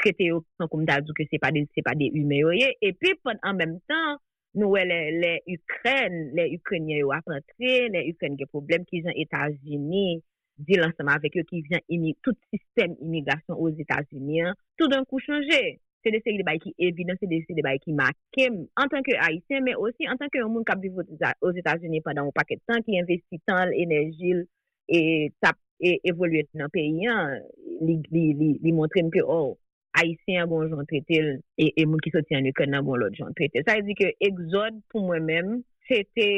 trete 0.00 0.30
yo 0.30 0.38
san 0.56 0.70
koum 0.72 0.86
da 0.88 0.96
djou 1.02 1.16
ke 1.18 1.26
se 1.28 1.40
pa 1.42 1.50
de, 1.52 1.66
se 1.76 1.84
de 1.84 2.08
yume 2.14 2.38
yo 2.40 2.54
ye. 2.56 2.70
E 2.80 2.94
pi 2.96 3.12
pon 3.20 3.40
an 3.44 3.58
menm 3.60 3.76
tan, 3.90 4.16
nou 4.56 4.72
we 4.72 4.84
le, 4.88 5.00
le 5.20 5.32
Ukren, 5.52 6.16
le 6.38 6.48
Ukrenye 6.56 7.02
yo 7.02 7.12
ap 7.16 7.28
rentre, 7.28 7.74
le 7.92 8.06
Ukren 8.14 8.38
ge 8.40 8.48
problem 8.48 8.88
ki 8.88 9.02
jan 9.04 9.18
Etasini, 9.20 10.22
di 10.58 10.80
lansama 10.80 11.18
avek 11.18 11.36
yo 11.38 11.44
ki 11.50 11.60
jan 11.68 11.84
imi, 11.92 12.14
tout 12.24 12.38
sistem 12.48 12.96
imigrasyon 13.04 13.60
os 13.60 13.84
Etasini, 13.84 14.40
tout 14.80 14.88
d'un 14.88 15.04
kou 15.04 15.20
chanje. 15.20 15.76
se 16.02 16.10
de 16.10 16.20
se 16.24 16.34
de 16.36 16.44
bay 16.46 16.58
ki 16.62 16.74
evident, 16.78 17.18
se 17.20 17.26
de 17.26 17.40
se 17.46 17.54
de 17.54 17.62
bay 17.64 17.78
ki 17.82 17.94
makem, 17.98 18.60
an 18.80 18.90
tanke 18.92 19.16
Haitien, 19.18 19.64
men 19.66 19.78
osi 19.82 20.08
an 20.10 20.18
tanke 20.20 20.40
yon 20.40 20.52
moun 20.54 20.66
kap 20.68 20.82
viv 20.82 20.98
os 20.98 21.56
Etats-Unis 21.62 22.04
padan 22.06 22.28
ou 22.28 22.36
paket 22.36 22.62
tan 22.70 22.84
ki 22.86 23.00
investi 23.00 23.40
tan 23.48 23.72
l'enerjil 23.72 24.44
e 24.88 25.00
tap 25.42 25.58
e 25.78 25.98
evolue 26.10 26.44
nan 26.58 26.70
peyen, 26.74 27.40
li, 27.86 27.98
li, 28.10 28.26
li, 28.38 28.52
li 28.64 28.74
montrem 28.74 29.10
ke 29.14 29.24
oh, 29.24 29.56
Haitien 29.98 30.46
bon 30.50 30.68
jan 30.70 30.86
tretel, 30.90 31.38
e, 31.58 31.72
e 31.74 31.86
moun 31.86 32.02
ki 32.04 32.12
soti 32.14 32.36
an 32.36 32.46
yon 32.46 32.52
ekon 32.52 32.70
nan 32.74 32.86
bon 32.86 33.00
lot 33.02 33.16
jan 33.18 33.34
tretel. 33.38 33.64
Sa 33.66 33.78
e 33.78 33.82
di 33.86 33.96
ke 33.98 34.12
exode 34.22 34.78
pou 34.92 35.02
mwen 35.06 35.26
men, 35.26 35.56
se 35.88 36.02
te 36.14 36.28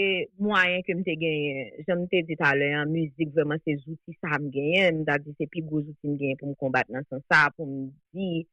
mwayen 0.41 0.85
ke 0.87 0.95
mte 0.97 1.17
genyen, 1.21 1.75
jan 1.85 2.05
mte 2.05 2.23
dit 2.29 2.41
alè 2.47 2.71
an, 2.79 2.93
müzik 2.95 3.35
vèman 3.37 3.61
se 3.65 3.75
zouti 3.83 4.15
sa 4.21 4.39
m 4.39 4.49
genyen, 4.55 5.03
mda 5.03 5.19
di 5.25 5.35
se 5.37 5.49
pi 5.51 5.65
gwo 5.67 5.83
zouti 5.83 6.09
m 6.09 6.17
genyen 6.21 6.39
pou 6.41 6.49
m 6.49 6.57
kombat 6.63 6.89
nan 6.95 7.05
san 7.11 7.21
sa, 7.27 7.49
pou 7.57 7.69
m 7.69 7.91
di... 8.15 8.47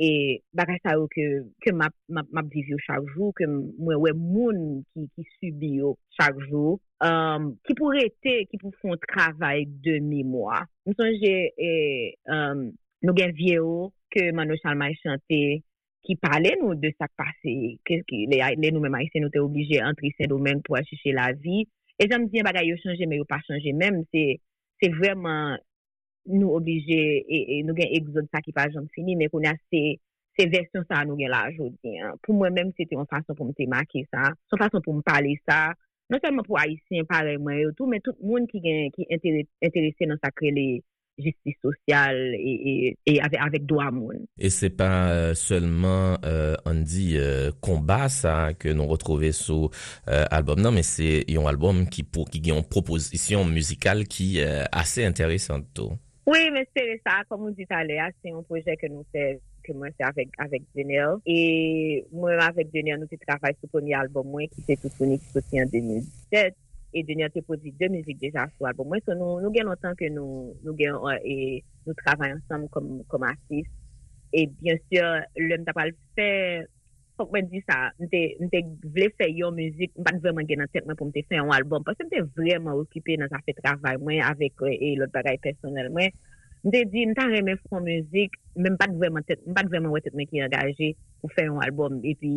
E 0.00 0.40
baka 0.56 0.78
sa 0.80 0.94
yo 0.96 1.08
ke, 1.12 1.24
ke 1.60 1.72
map, 1.76 1.94
map, 2.08 2.28
map 2.32 2.46
viv 2.52 2.70
yo 2.72 2.78
chakjou, 2.86 3.32
ke 3.36 3.48
mwen 3.48 3.98
wè 4.00 4.12
moun 4.16 4.60
ki, 4.92 5.06
ki 5.16 5.24
subi 5.36 5.74
yo 5.80 5.94
chak 6.16 6.38
jou, 6.46 6.78
um, 7.04 7.50
ki 7.66 7.76
pou 7.78 7.92
rete, 7.96 8.36
ki 8.48 8.60
pou 8.62 8.72
fon 8.80 9.00
travay 9.10 9.66
de 9.84 9.98
mi 10.04 10.22
mwa. 10.24 10.62
Mwen 10.86 10.96
sonje 10.96 11.34
e, 11.52 11.72
um, 12.32 12.70
nou 13.04 13.16
gen 13.18 13.34
vie 13.36 13.58
yo, 13.58 13.90
ke 14.10 14.30
Mano 14.36 14.56
Chalmay 14.62 14.96
e 14.96 15.00
chante 15.02 15.40
ki 16.06 16.16
pale 16.20 16.54
nou 16.60 16.74
de 16.80 16.90
sak 16.96 17.12
pase, 17.18 17.54
ke, 17.86 18.00
ki, 18.08 18.24
le, 18.30 18.40
le 18.56 18.72
nou 18.72 18.82
men 18.82 18.94
maise 18.94 19.20
nou 19.20 19.32
te 19.32 19.42
oblije 19.42 19.82
entri 19.84 20.12
se 20.16 20.28
domen 20.30 20.62
pou 20.66 20.78
achiche 20.80 21.12
la 21.16 21.30
vi. 21.36 21.66
E 22.00 22.06
jan 22.08 22.22
mwen 22.22 22.30
diyen 22.32 22.48
bagay 22.48 22.70
yo 22.70 22.78
chanje 22.80 23.08
men 23.08 23.20
yo 23.20 23.28
pa 23.28 23.40
chanje 23.44 23.74
men, 23.76 24.00
se, 24.14 24.24
se 24.80 24.90
vreman 24.96 25.60
nou 26.32 26.54
obije, 26.58 27.00
e, 27.24 27.42
e, 27.56 27.60
nou 27.66 27.76
gen 27.78 27.92
egzod 27.98 28.30
sa 28.30 28.42
ki 28.44 28.54
pa 28.56 28.68
jom 28.70 28.88
fini, 28.94 29.16
men 29.18 29.30
kon 29.32 29.46
a 29.48 29.54
se, 29.70 29.82
se 30.38 30.46
versyon 30.52 30.86
sa 30.86 31.04
nou 31.06 31.18
gen 31.20 31.32
la 31.32 31.46
jodi. 31.54 31.96
Pou 32.24 32.36
mwen 32.38 32.56
menm, 32.56 32.74
se 32.76 32.86
te 32.86 32.98
yon 32.98 33.08
fason 33.10 33.36
pou 33.36 33.48
mte 33.48 33.66
maki 33.70 34.06
sa, 34.08 34.30
son 34.50 34.62
fason 34.62 34.84
pou 34.84 34.98
mpale 35.00 35.34
sa, 35.44 35.70
non 36.10 36.22
selman 36.22 36.46
pou 36.46 36.58
Haitien 36.58 37.08
pare 37.08 37.36
mwen 37.42 37.62
yo 37.64 37.74
tou, 37.74 37.90
men 37.90 38.02
tout 38.04 38.18
moun 38.24 38.48
ki 38.50 38.62
gen, 38.64 38.88
ki 38.94 39.08
enterese 39.10 40.10
nan 40.10 40.20
sakre 40.22 40.54
le 40.54 40.68
justice 41.20 41.56
sosyal 41.62 42.16
e, 42.34 42.96
e, 43.06 43.12
e 43.12 43.18
avek 43.20 43.66
do 43.68 43.80
amoun. 43.80 44.24
E 44.40 44.50
se 44.52 44.70
pa 44.74 44.90
euh, 45.12 45.32
selman, 45.38 46.16
euh, 46.24 46.56
an 46.68 46.82
di, 46.86 47.12
komba 47.62 48.04
euh, 48.06 48.12
sa 48.14 48.34
ke 48.58 48.74
nou 48.76 48.90
retrove 48.90 49.32
sou 49.36 49.70
euh, 49.70 50.24
albom 50.32 50.62
nan, 50.64 50.74
men 50.76 50.86
se 50.86 51.20
yon 51.30 51.48
albom 51.50 51.84
ki, 51.90 52.06
ki 52.08 52.40
gen 52.40 52.56
yon 52.56 52.68
proposisyon 52.70 53.50
musikal 53.52 54.06
ki 54.08 54.32
euh, 54.44 54.64
ase 54.72 55.06
enteresantou. 55.08 55.98
Oui, 56.26 56.50
mais 56.52 56.66
c'est 56.76 57.00
ça, 57.04 57.22
comme 57.28 57.42
on 57.42 57.50
dit 57.50 57.66
à 57.70 57.82
l'air, 57.84 58.10
c'est 58.22 58.30
un 58.30 58.42
projet 58.42 58.76
que 58.76 58.86
nous 58.86 59.04
fait, 59.10 59.40
que 59.64 59.72
moi 59.72 59.88
c'est 59.98 60.04
avec, 60.04 60.28
avec. 60.38 60.62
Et 61.26 62.06
moi, 62.12 62.32
avec 62.42 62.70
Daniel, 62.72 63.00
nous 63.00 63.18
travaillons 63.26 63.56
sur 63.58 63.68
le 63.72 63.80
premier 63.80 63.94
album, 63.94 64.28
moi, 64.28 64.46
qui 64.48 64.62
s'est 64.62 64.76
tout 64.76 64.88
qui 64.88 65.18
sorti 65.32 65.62
en 65.62 65.66
2017. 65.66 66.54
Et 66.92 67.04
Daniel 67.04 67.30
a 67.34 67.42
posé 67.42 67.72
deux 67.80 67.88
musiques 67.88 68.18
déjà 68.18 68.48
sur 68.56 68.66
l'album. 68.66 68.88
Moi, 68.88 68.98
nous, 69.08 69.40
nous 69.40 69.50
gagnons 69.50 69.70
longtemps 69.70 69.94
que 69.94 70.08
nous, 70.08 70.54
nous 70.64 70.74
gagnons, 70.74 71.08
et 71.24 71.64
nous 71.86 71.94
travaillons 71.94 72.36
ensemble 72.48 72.68
comme, 72.68 73.04
comme 73.08 73.22
artistes. 73.22 73.70
Et 74.32 74.46
bien 74.46 74.76
sûr, 74.92 75.04
l'homme 75.36 75.64
t'a 75.64 75.72
pas 75.72 75.86
le 75.86 75.94
fait, 76.16 76.66
Fok 77.20 77.34
mwen 77.34 77.50
di 77.52 77.60
sa, 77.68 77.90
mwen 78.00 78.48
te 78.48 78.60
vle 78.96 79.10
fè 79.20 79.26
yon 79.36 79.52
müzik, 79.52 79.90
mwen 79.92 80.06
pat 80.06 80.20
vreman 80.24 80.46
gen 80.48 80.62
an 80.64 80.70
tek 80.72 80.86
mwen 80.86 80.96
pou 80.96 81.04
mwen 81.04 81.18
te 81.18 81.22
fè 81.28 81.36
yon 81.36 81.50
album. 81.52 81.82
Pas 81.84 81.98
mwen 82.00 82.08
te 82.08 82.22
vreman 82.38 82.78
okipe 82.80 83.12
nan 83.20 83.28
sa 83.28 83.42
fè 83.44 83.52
travay 83.58 83.98
mwen 84.00 84.22
avèk 84.24 84.62
e 84.64 84.94
lòt 84.96 85.12
bagay 85.12 85.36
personel 85.44 85.90
mwen. 85.92 86.14
Mwen 86.62 86.72
te 86.72 86.80
di, 86.86 87.02
mwen 87.02 87.18
tan 87.18 87.34
remè 87.34 87.58
fè 87.58 87.74
yon 87.74 87.84
müzik, 87.84 88.38
mwen 88.56 88.78
pat 88.80 88.94
vreman 88.96 89.20
wè 89.20 90.00
tek 90.06 90.16
mwen 90.16 90.30
ki 90.30 90.40
angaje 90.46 90.88
pou 91.20 91.28
fè 91.34 91.44
yon 91.44 91.60
album. 91.66 91.98
E 92.08 92.14
pi, 92.22 92.30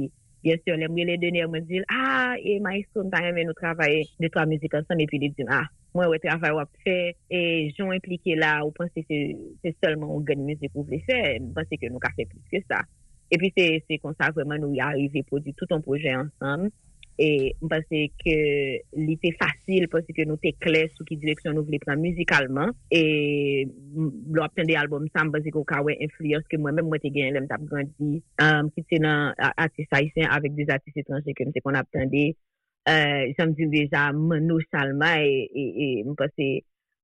bien 0.44 0.60
sè, 0.60 0.76
lè 0.82 0.90
mwen 0.92 1.08
lè 1.14 1.16
denè 1.22 1.46
mwen 1.54 1.64
di, 1.70 1.80
ah, 1.88 2.36
e 2.36 2.58
maestro 2.66 3.06
mwen 3.06 3.14
tan 3.14 3.24
remè 3.30 3.46
nou 3.48 3.56
travay 3.62 4.02
de 4.20 4.32
to 4.34 4.42
a 4.42 4.46
müzik 4.52 4.76
ansan. 4.82 5.00
E 5.00 5.08
pi, 5.08 5.22
lè 5.24 5.30
di, 5.38 5.48
ah, 5.48 5.70
mwen 5.96 6.12
wè 6.12 6.20
travay 6.26 6.58
wap 6.60 6.74
fè. 6.84 6.98
E 7.32 7.46
joun 7.70 7.96
implike 7.96 8.36
la, 8.36 8.58
ou 8.68 8.76
panse 8.76 9.08
se 9.08 9.74
selman 9.78 10.12
ou 10.12 10.28
gen 10.28 10.44
müzik 10.44 10.76
ou 10.76 10.84
vle 10.92 11.00
fè, 11.08 11.22
mwen 11.38 11.56
panse 11.56 11.80
ke 11.80 11.88
nou 11.88 12.04
ka 12.04 12.12
fè 12.20 12.28
plus 12.28 12.52
ke 12.52 12.66
sa. 12.68 12.84
E 13.32 13.40
pi 13.42 13.52
se 13.56 14.00
kon 14.02 14.16
sa 14.18 14.32
vreman 14.36 14.62
nou 14.62 14.76
y 14.76 14.82
arive 14.84 15.24
pou 15.30 15.42
di 15.44 15.54
tout 15.58 15.72
an 15.76 15.84
proje 15.86 16.12
ansam. 16.14 16.68
E 17.14 17.54
mpase 17.62 18.08
ke 18.18 18.36
li 18.98 19.16
te 19.22 19.30
fasil 19.38 19.86
pasi 19.92 20.16
ke 20.18 20.26
nou 20.26 20.42
te 20.42 20.50
kles 20.58 20.96
ou 20.98 21.06
ki 21.06 21.20
direksyon 21.22 21.54
nou 21.54 21.68
vle 21.68 21.78
pran 21.84 22.02
muzikalman. 22.02 22.74
E 22.90 23.66
lò 24.34 24.46
ap 24.46 24.56
ten 24.58 24.70
de 24.70 24.78
albom 24.80 25.06
sa 25.12 25.26
mpase 25.28 25.54
ko 25.54 25.62
kawen 25.70 26.02
influyos 26.02 26.48
ke 26.50 26.58
mwen 26.58 26.80
mwen 26.80 26.90
mwen 26.90 27.04
te 27.04 27.14
gen 27.14 27.38
lèm 27.38 27.50
tap 27.52 27.62
grandi. 27.70 28.18
Um, 28.42 28.72
ki 28.74 28.86
te 28.90 29.02
nan 29.04 29.38
atis 29.38 29.92
haisyen 29.94 30.34
avèk 30.34 30.58
des 30.58 30.74
atis 30.74 30.98
etranje 31.04 31.38
ke 31.38 31.48
mse 31.50 31.62
kon 31.66 31.78
ap 31.78 31.90
ten 31.94 32.10
de. 32.14 32.32
Uh, 32.90 33.30
sa 33.38 33.46
mdi 33.48 33.70
deja 33.72 34.10
mwen 34.18 34.50
nou 34.50 34.60
salma 34.74 35.14
e, 35.22 35.46
e, 35.54 35.68
e 35.86 35.88
mpase 36.10 36.50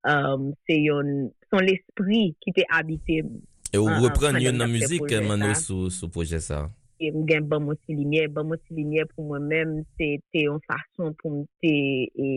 um, 0.09 0.49
se 0.65 0.81
yon 0.81 1.29
son 1.53 1.63
l'esprit 1.69 2.33
ki 2.41 2.57
te 2.57 2.65
habite 2.73 3.21
mwen. 3.29 3.45
E 3.69 3.77
ou 3.77 3.85
repren 4.01 4.39
yon 4.41 4.57
nan 4.57 4.71
müzik 4.73 5.11
manou 5.27 5.53
sou, 5.53 5.89
sou 5.93 6.09
proje 6.09 6.39
sa? 6.41 6.63
E 6.97 7.11
ou 7.13 7.21
gen 7.29 7.45
ban 7.47 7.61
moti 7.61 7.93
linye, 7.93 8.23
ban 8.33 8.47
moti 8.49 8.73
linye 8.73 9.03
pou 9.11 9.27
mwen 9.27 9.45
men, 9.51 9.75
se 9.93 10.07
te 10.33 10.47
yon 10.47 10.57
fason 10.65 11.13
pou 11.19 11.43
mte, 11.43 11.73
e, 12.09 12.29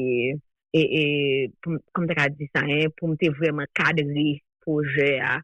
e, 0.77 0.83
e, 0.83 1.05
kom 1.97 2.07
te 2.11 2.19
ka 2.19 2.29
di 2.35 2.51
sa, 2.53 2.67
pou 2.99 3.15
mte 3.15 3.33
vreman 3.39 3.71
kadri 3.79 4.37
proje 4.63 5.09
a, 5.25 5.39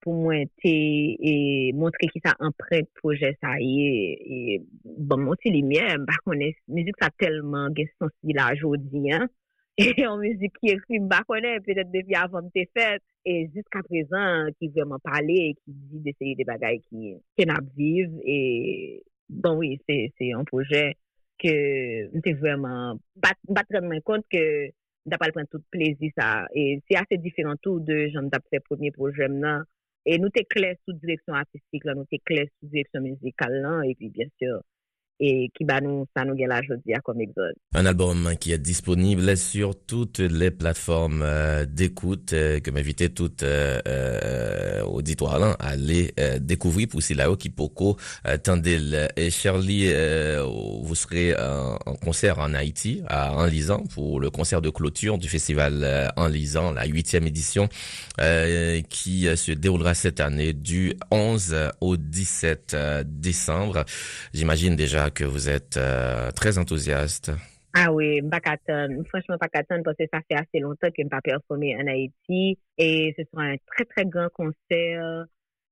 pou 0.00 0.16
mwen 0.24 0.48
te, 0.64 0.74
e, 1.20 1.34
montre 1.76 2.08
ki 2.08 2.24
sa 2.24 2.32
anprek 2.48 2.88
proje 3.02 3.34
sa, 3.36 3.58
e, 3.60 4.16
e, 4.16 4.58
ban 5.12 5.22
moti 5.28 5.52
linye, 5.52 5.84
bak 6.08 6.24
müzik 6.32 7.04
sa 7.04 7.12
telman 7.20 7.76
gen 7.76 7.92
sensi 7.98 8.40
la 8.40 8.48
jodi, 8.56 9.10
an, 9.20 9.28
yon 9.98 10.20
müzik 10.22 10.54
ki 10.60 10.70
ekri 10.76 11.00
mba 11.02 11.24
konen, 11.26 11.62
petet 11.66 11.88
depi 11.90 12.14
avan 12.14 12.46
mte 12.46 12.62
fet, 12.76 13.02
e 13.26 13.32
jiska 13.54 13.80
prezan 13.88 14.52
ki 14.58 14.68
vreman 14.74 15.02
pale, 15.02 15.40
ki 15.58 15.74
di 15.90 16.02
de 16.04 16.12
seye 16.14 16.36
de 16.38 16.46
bagay 16.46 16.78
ki 16.84 17.16
ken 17.38 17.50
ap 17.50 17.66
viv, 17.78 18.12
e 18.22 18.38
bon 19.42 19.58
oui, 19.58 19.72
se 19.88 20.28
yon 20.28 20.46
proje 20.46 20.84
ke 21.42 21.54
mte 22.14 22.36
vreman 22.42 23.00
bat, 23.18 23.40
bat 23.50 23.74
renmen 23.74 24.04
kont 24.06 24.28
ke 24.30 24.44
mda 25.08 25.18
pal 25.20 25.34
pren 25.34 25.50
tout 25.50 25.64
plezi 25.74 26.12
sa, 26.14 26.46
e 26.54 26.78
se 26.86 27.00
ase 27.00 27.18
diferentou 27.24 27.82
de 27.82 28.04
jan 28.12 28.28
mda 28.28 28.44
pse 28.44 28.62
premier 28.68 28.94
proje 28.94 29.26
nan, 29.32 29.66
e 30.06 30.20
nou 30.22 30.30
te 30.30 30.44
kles 30.46 30.78
sou 30.84 30.94
direksyon 31.02 31.40
artistik 31.40 31.88
la, 31.88 31.96
nou 31.98 32.06
te 32.06 32.22
kles 32.22 32.52
sou 32.52 32.70
direksyon 32.70 33.08
mizikal 33.08 33.58
lan, 33.66 33.82
e 33.90 33.98
pi 33.98 34.12
bien 34.14 34.30
sur, 34.38 34.62
et 35.20 35.50
qui 35.56 35.64
va 35.64 35.80
nous, 35.80 36.06
ça 36.16 36.24
nous 36.24 36.34
la 36.34 36.56
à 36.56 37.00
comme 37.00 37.20
exode. 37.20 37.54
Un 37.74 37.86
album 37.86 38.34
qui 38.38 38.52
est 38.52 38.58
disponible 38.58 39.36
sur 39.36 39.74
toutes 39.86 40.18
les 40.18 40.50
plateformes 40.50 41.22
euh, 41.22 41.66
d'écoute 41.66 42.32
euh, 42.32 42.60
que 42.60 42.70
m'inviter 42.70 43.10
toute 43.10 43.42
euh, 43.42 43.80
euh, 43.86 44.82
auditoire 44.82 45.38
là 45.38 45.56
à 45.58 45.70
aller 45.70 46.12
euh, 46.18 46.38
découvrir 46.38 46.88
pour 46.88 47.00
là 47.16 47.34
qui 47.38 47.50
poco 47.50 47.96
Tandil 48.42 49.08
et 49.16 49.30
Shirley 49.30 49.92
vous 50.82 50.94
serez 50.94 51.34
en, 51.36 51.94
concert 51.94 52.38
en 52.38 52.54
Haïti 52.54 53.02
à 53.06 53.34
en 53.34 53.46
lisant 53.46 53.84
pour 53.94 54.20
le 54.20 54.30
concert 54.30 54.60
de 54.60 54.70
clôture 54.70 55.18
du 55.18 55.28
festival 55.28 56.12
en 56.16 56.26
lisant 56.26 56.72
la 56.72 56.86
huitième 56.86 57.26
édition 57.26 57.68
qui 58.88 59.28
se 59.36 59.52
déroulera 59.52 59.94
cette 59.94 60.20
année 60.20 60.52
du 60.52 60.94
11 61.10 61.56
au 61.80 61.96
17 61.96 62.76
décembre. 63.04 63.84
J'imagine 64.32 64.76
déjà 64.76 65.03
que 65.10 65.24
vous 65.24 65.48
êtes 65.48 65.76
euh, 65.76 66.30
très 66.32 66.58
enthousiaste. 66.58 67.32
Ah 67.74 67.92
oui, 67.92 68.20
Bakatan. 68.22 69.02
Franchement, 69.08 69.36
Bakatan, 69.40 69.82
parce 69.82 69.96
que 69.96 70.04
ça 70.12 70.20
fait 70.28 70.36
assez 70.36 70.60
longtemps 70.60 70.88
que 70.88 70.94
je 70.98 71.02
n'ai 71.02 71.08
pas 71.08 71.20
performé 71.20 71.76
en 71.76 71.86
Haïti. 71.86 72.58
Et 72.78 73.14
ce 73.18 73.24
sera 73.32 73.46
un 73.46 73.56
très, 73.66 73.84
très 73.84 74.04
grand 74.04 74.28
concert. 74.32 75.24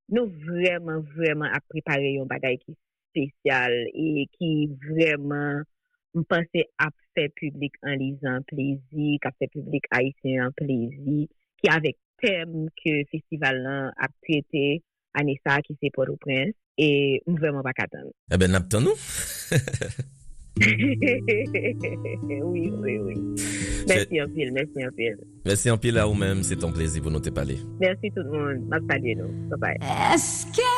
Nous 0.09 0.29
vraiment, 0.45 0.99
vraiment 1.15 1.45
à 1.45 1.59
préparer 1.69 2.19
un 2.19 2.25
bagage 2.25 2.57
qui 2.65 2.75
spécial 3.13 3.71
et 3.93 4.27
qui 4.37 4.69
vraiment, 4.89 5.61
me 6.13 6.23
pensais 6.23 6.69
à 6.77 6.89
faire 7.15 7.29
public 7.35 7.73
en 7.83 7.91
lisant 7.91 8.41
plaisir, 8.47 9.19
à 9.23 9.31
faire 9.31 9.49
public 9.51 9.83
haïtien 9.91 10.47
en 10.47 10.51
plaisir, 10.51 11.27
qui 11.61 11.69
avec 11.69 11.97
thème 12.21 12.69
que 12.83 12.89
le 12.89 13.05
festival 13.11 13.93
a 13.97 14.07
traité, 14.21 14.83
Anissa, 15.13 15.61
qui 15.61 15.77
c'est 15.81 15.91
Port-au-Prince. 15.93 16.55
E 16.75 17.21
m 17.27 17.35
vreman 17.37 17.61
pa 17.61 17.73
katan. 17.77 18.09
E 18.33 18.37
ben 18.37 18.51
nap 18.51 18.69
tan 18.69 18.81
nou? 18.81 18.95
Oui, 20.53 22.69
oui, 22.81 22.97
oui. 22.97 23.15
Mersi 23.87 24.19
an 24.21 24.29
pil, 24.33 24.51
mersi 24.53 24.85
pil. 24.97 25.17
Mersi 25.45 25.69
an 25.69 25.79
pil 25.81 25.97
a 25.97 26.05
ou 26.09 26.17
men, 26.17 26.43
se 26.45 26.55
ton 26.57 26.73
plezi 26.73 27.01
pou 27.01 27.13
nou 27.13 27.21
te 27.21 27.33
pale. 27.33 27.57
Mersi 27.81 28.09
tout 28.13 28.25
moun, 28.33 28.65
mak 28.73 28.85
pale 28.89 29.11
nou. 29.21 29.29
Bye 29.53 29.61
bye. 29.61 29.77
Eske 30.13 30.69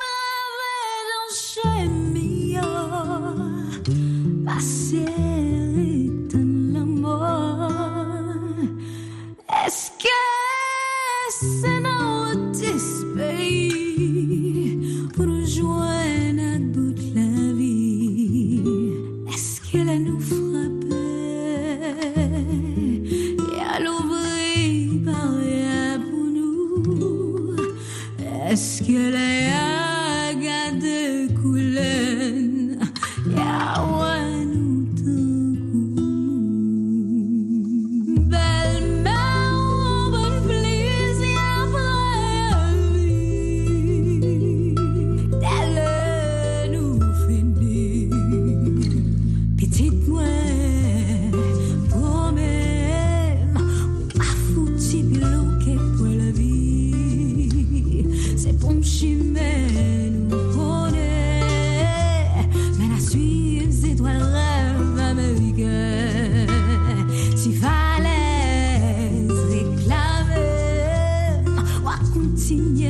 mè 0.00 0.12
dan 1.12 1.28
chè 1.36 1.72
yo 2.56 2.68
Pasè 4.48 5.27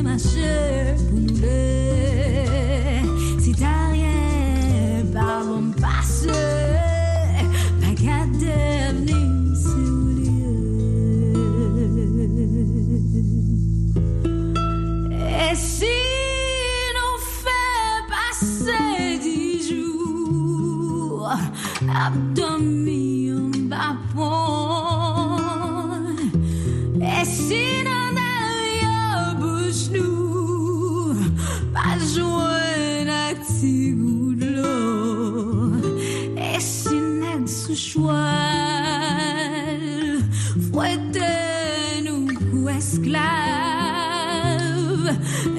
continuer 0.08 0.96
ma 0.96 1.07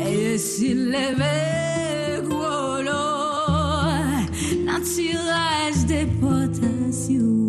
et 0.08 0.38
si 0.38 0.74
les 0.74 1.16
mecs 1.18 1.50
dans 4.66 4.82
tirage 4.82 5.86
déportation. 5.88 7.49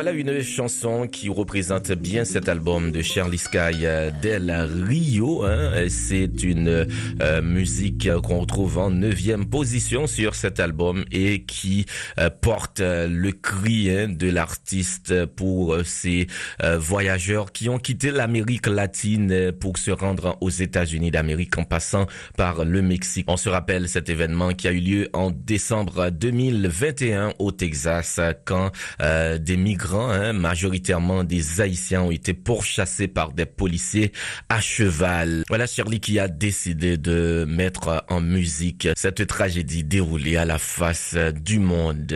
Voilà 0.00 0.12
une 0.12 0.42
chanson 0.42 1.08
qui 1.08 1.28
représente 1.28 1.90
bien 1.90 2.24
cet 2.24 2.48
album 2.48 2.92
de 2.92 3.02
Charlie 3.02 3.36
Sky 3.36 3.84
euh, 3.84 4.12
Del 4.22 4.48
Rio. 4.86 5.44
hein. 5.44 5.88
C'est 5.88 6.44
une 6.44 6.86
euh, 7.20 7.42
musique 7.42 8.08
qu'on 8.22 8.38
retrouve 8.38 8.78
en 8.78 8.90
neuvième 8.90 9.46
position 9.46 10.06
sur 10.06 10.36
cet 10.36 10.60
album 10.60 11.04
et 11.10 11.42
qui 11.42 11.84
euh, 12.18 12.30
porte 12.30 12.80
le 12.80 13.32
cri 13.32 13.90
hein, 13.90 14.06
de 14.08 14.30
l'artiste 14.30 15.26
pour 15.26 15.76
ces 15.84 16.28
euh, 16.62 16.78
voyageurs 16.78 17.50
qui 17.50 17.68
ont 17.68 17.80
quitté 17.80 18.12
l'Amérique 18.12 18.68
latine 18.68 19.50
pour 19.50 19.78
se 19.78 19.90
rendre 19.90 20.38
aux 20.40 20.50
États-Unis 20.50 21.10
d'Amérique 21.10 21.58
en 21.58 21.64
passant 21.64 22.06
par 22.36 22.64
le 22.64 22.82
Mexique. 22.82 23.26
On 23.28 23.36
se 23.36 23.48
rappelle 23.48 23.88
cet 23.88 24.10
événement 24.10 24.52
qui 24.52 24.68
a 24.68 24.70
eu 24.70 24.78
lieu 24.78 25.08
en 25.12 25.32
décembre 25.32 26.10
2021 26.10 27.32
au 27.40 27.50
Texas 27.50 28.20
quand 28.44 28.70
des 29.00 29.56
hein, 29.94 30.32
majoritairement 30.32 31.24
des 31.24 31.60
Haïtiens, 31.60 32.02
ont 32.02 32.10
été 32.10 32.34
pourchassés 32.34 33.08
par 33.08 33.32
des 33.32 33.46
policiers 33.46 34.12
à 34.48 34.60
cheval. 34.60 35.44
Voilà 35.48 35.66
Shirley 35.66 35.98
qui 35.98 36.18
a 36.18 36.28
décidé 36.28 36.96
de 36.96 37.44
mettre 37.48 38.04
en 38.08 38.20
musique 38.20 38.88
cette 38.96 39.26
tragédie 39.26 39.84
déroulée 39.84 40.36
à 40.36 40.44
la 40.44 40.58
face 40.58 41.16
du 41.42 41.58
monde. 41.58 42.14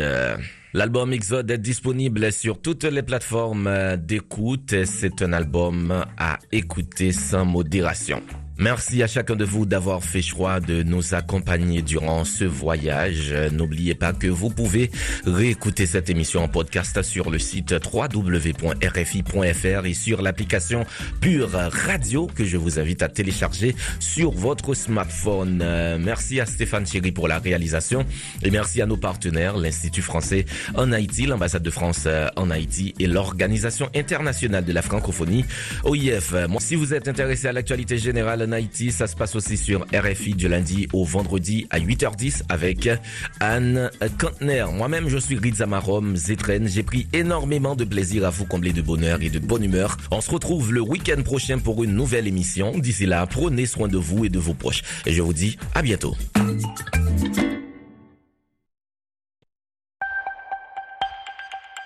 L'album 0.74 1.12
Exode 1.12 1.50
est 1.50 1.58
disponible 1.58 2.32
sur 2.32 2.60
toutes 2.60 2.84
les 2.84 3.02
plateformes 3.02 3.96
d'écoute. 3.98 4.74
C'est 4.86 5.20
un 5.20 5.34
album 5.34 6.04
à 6.16 6.38
écouter 6.50 7.12
sans 7.12 7.44
modération. 7.44 8.22
Merci 8.62 9.02
à 9.02 9.08
chacun 9.08 9.34
de 9.34 9.44
vous 9.44 9.66
d'avoir 9.66 10.04
fait 10.04 10.22
choix 10.22 10.60
de 10.60 10.84
nous 10.84 11.14
accompagner 11.14 11.82
durant 11.82 12.24
ce 12.24 12.44
voyage. 12.44 13.34
N'oubliez 13.50 13.96
pas 13.96 14.12
que 14.12 14.28
vous 14.28 14.50
pouvez 14.50 14.92
réécouter 15.26 15.84
cette 15.84 16.08
émission 16.10 16.44
en 16.44 16.48
podcast 16.48 17.02
sur 17.02 17.28
le 17.28 17.40
site 17.40 17.74
www.rfi.fr 17.92 19.84
et 19.84 19.94
sur 19.94 20.22
l'application 20.22 20.86
Pure 21.20 21.50
Radio 21.50 22.28
que 22.28 22.44
je 22.44 22.56
vous 22.56 22.78
invite 22.78 23.02
à 23.02 23.08
télécharger 23.08 23.74
sur 23.98 24.30
votre 24.30 24.74
smartphone. 24.74 25.56
Merci 25.98 26.38
à 26.38 26.46
Stéphane 26.46 26.84
Thierry 26.84 27.10
pour 27.10 27.26
la 27.26 27.40
réalisation 27.40 28.06
et 28.44 28.52
merci 28.52 28.80
à 28.80 28.86
nos 28.86 28.96
partenaires, 28.96 29.56
l'Institut 29.56 30.02
français 30.02 30.44
en 30.76 30.92
Haïti, 30.92 31.26
l'ambassade 31.26 31.64
de 31.64 31.70
France 31.70 32.06
en 32.36 32.48
Haïti 32.48 32.94
et 33.00 33.08
l'Organisation 33.08 33.88
internationale 33.92 34.64
de 34.64 34.72
la 34.72 34.82
francophonie, 34.82 35.44
OIF. 35.82 36.32
Si 36.60 36.76
vous 36.76 36.94
êtes 36.94 37.08
intéressé 37.08 37.48
à 37.48 37.52
l'actualité 37.52 37.98
générale 37.98 38.51
Haïti, 38.52 38.92
ça 38.92 39.06
se 39.06 39.16
passe 39.16 39.34
aussi 39.34 39.56
sur 39.56 39.86
RFI 39.94 40.34
du 40.34 40.48
lundi 40.48 40.88
au 40.92 41.04
vendredi 41.04 41.66
à 41.70 41.78
8h10 41.80 42.42
avec 42.48 42.88
Anne 43.40 43.90
Kantner. 44.18 44.66
Moi-même, 44.72 45.08
je 45.08 45.18
suis 45.18 45.38
Rizamarom 45.38 46.16
Zetren. 46.16 46.68
J'ai 46.68 46.82
pris 46.82 47.06
énormément 47.12 47.74
de 47.74 47.84
plaisir 47.84 48.26
à 48.26 48.30
vous 48.30 48.44
combler 48.44 48.72
de 48.72 48.82
bonheur 48.82 49.22
et 49.22 49.30
de 49.30 49.38
bonne 49.38 49.64
humeur. 49.64 49.96
On 50.10 50.20
se 50.20 50.30
retrouve 50.30 50.72
le 50.72 50.80
week-end 50.80 51.22
prochain 51.22 51.58
pour 51.58 51.82
une 51.84 51.94
nouvelle 51.94 52.26
émission. 52.26 52.78
D'ici 52.78 53.06
là, 53.06 53.26
prenez 53.26 53.66
soin 53.66 53.88
de 53.88 53.98
vous 53.98 54.24
et 54.24 54.28
de 54.28 54.38
vos 54.38 54.54
proches. 54.54 54.82
Et 55.06 55.12
je 55.12 55.22
vous 55.22 55.32
dis 55.32 55.58
à 55.74 55.82
bientôt. 55.82 56.16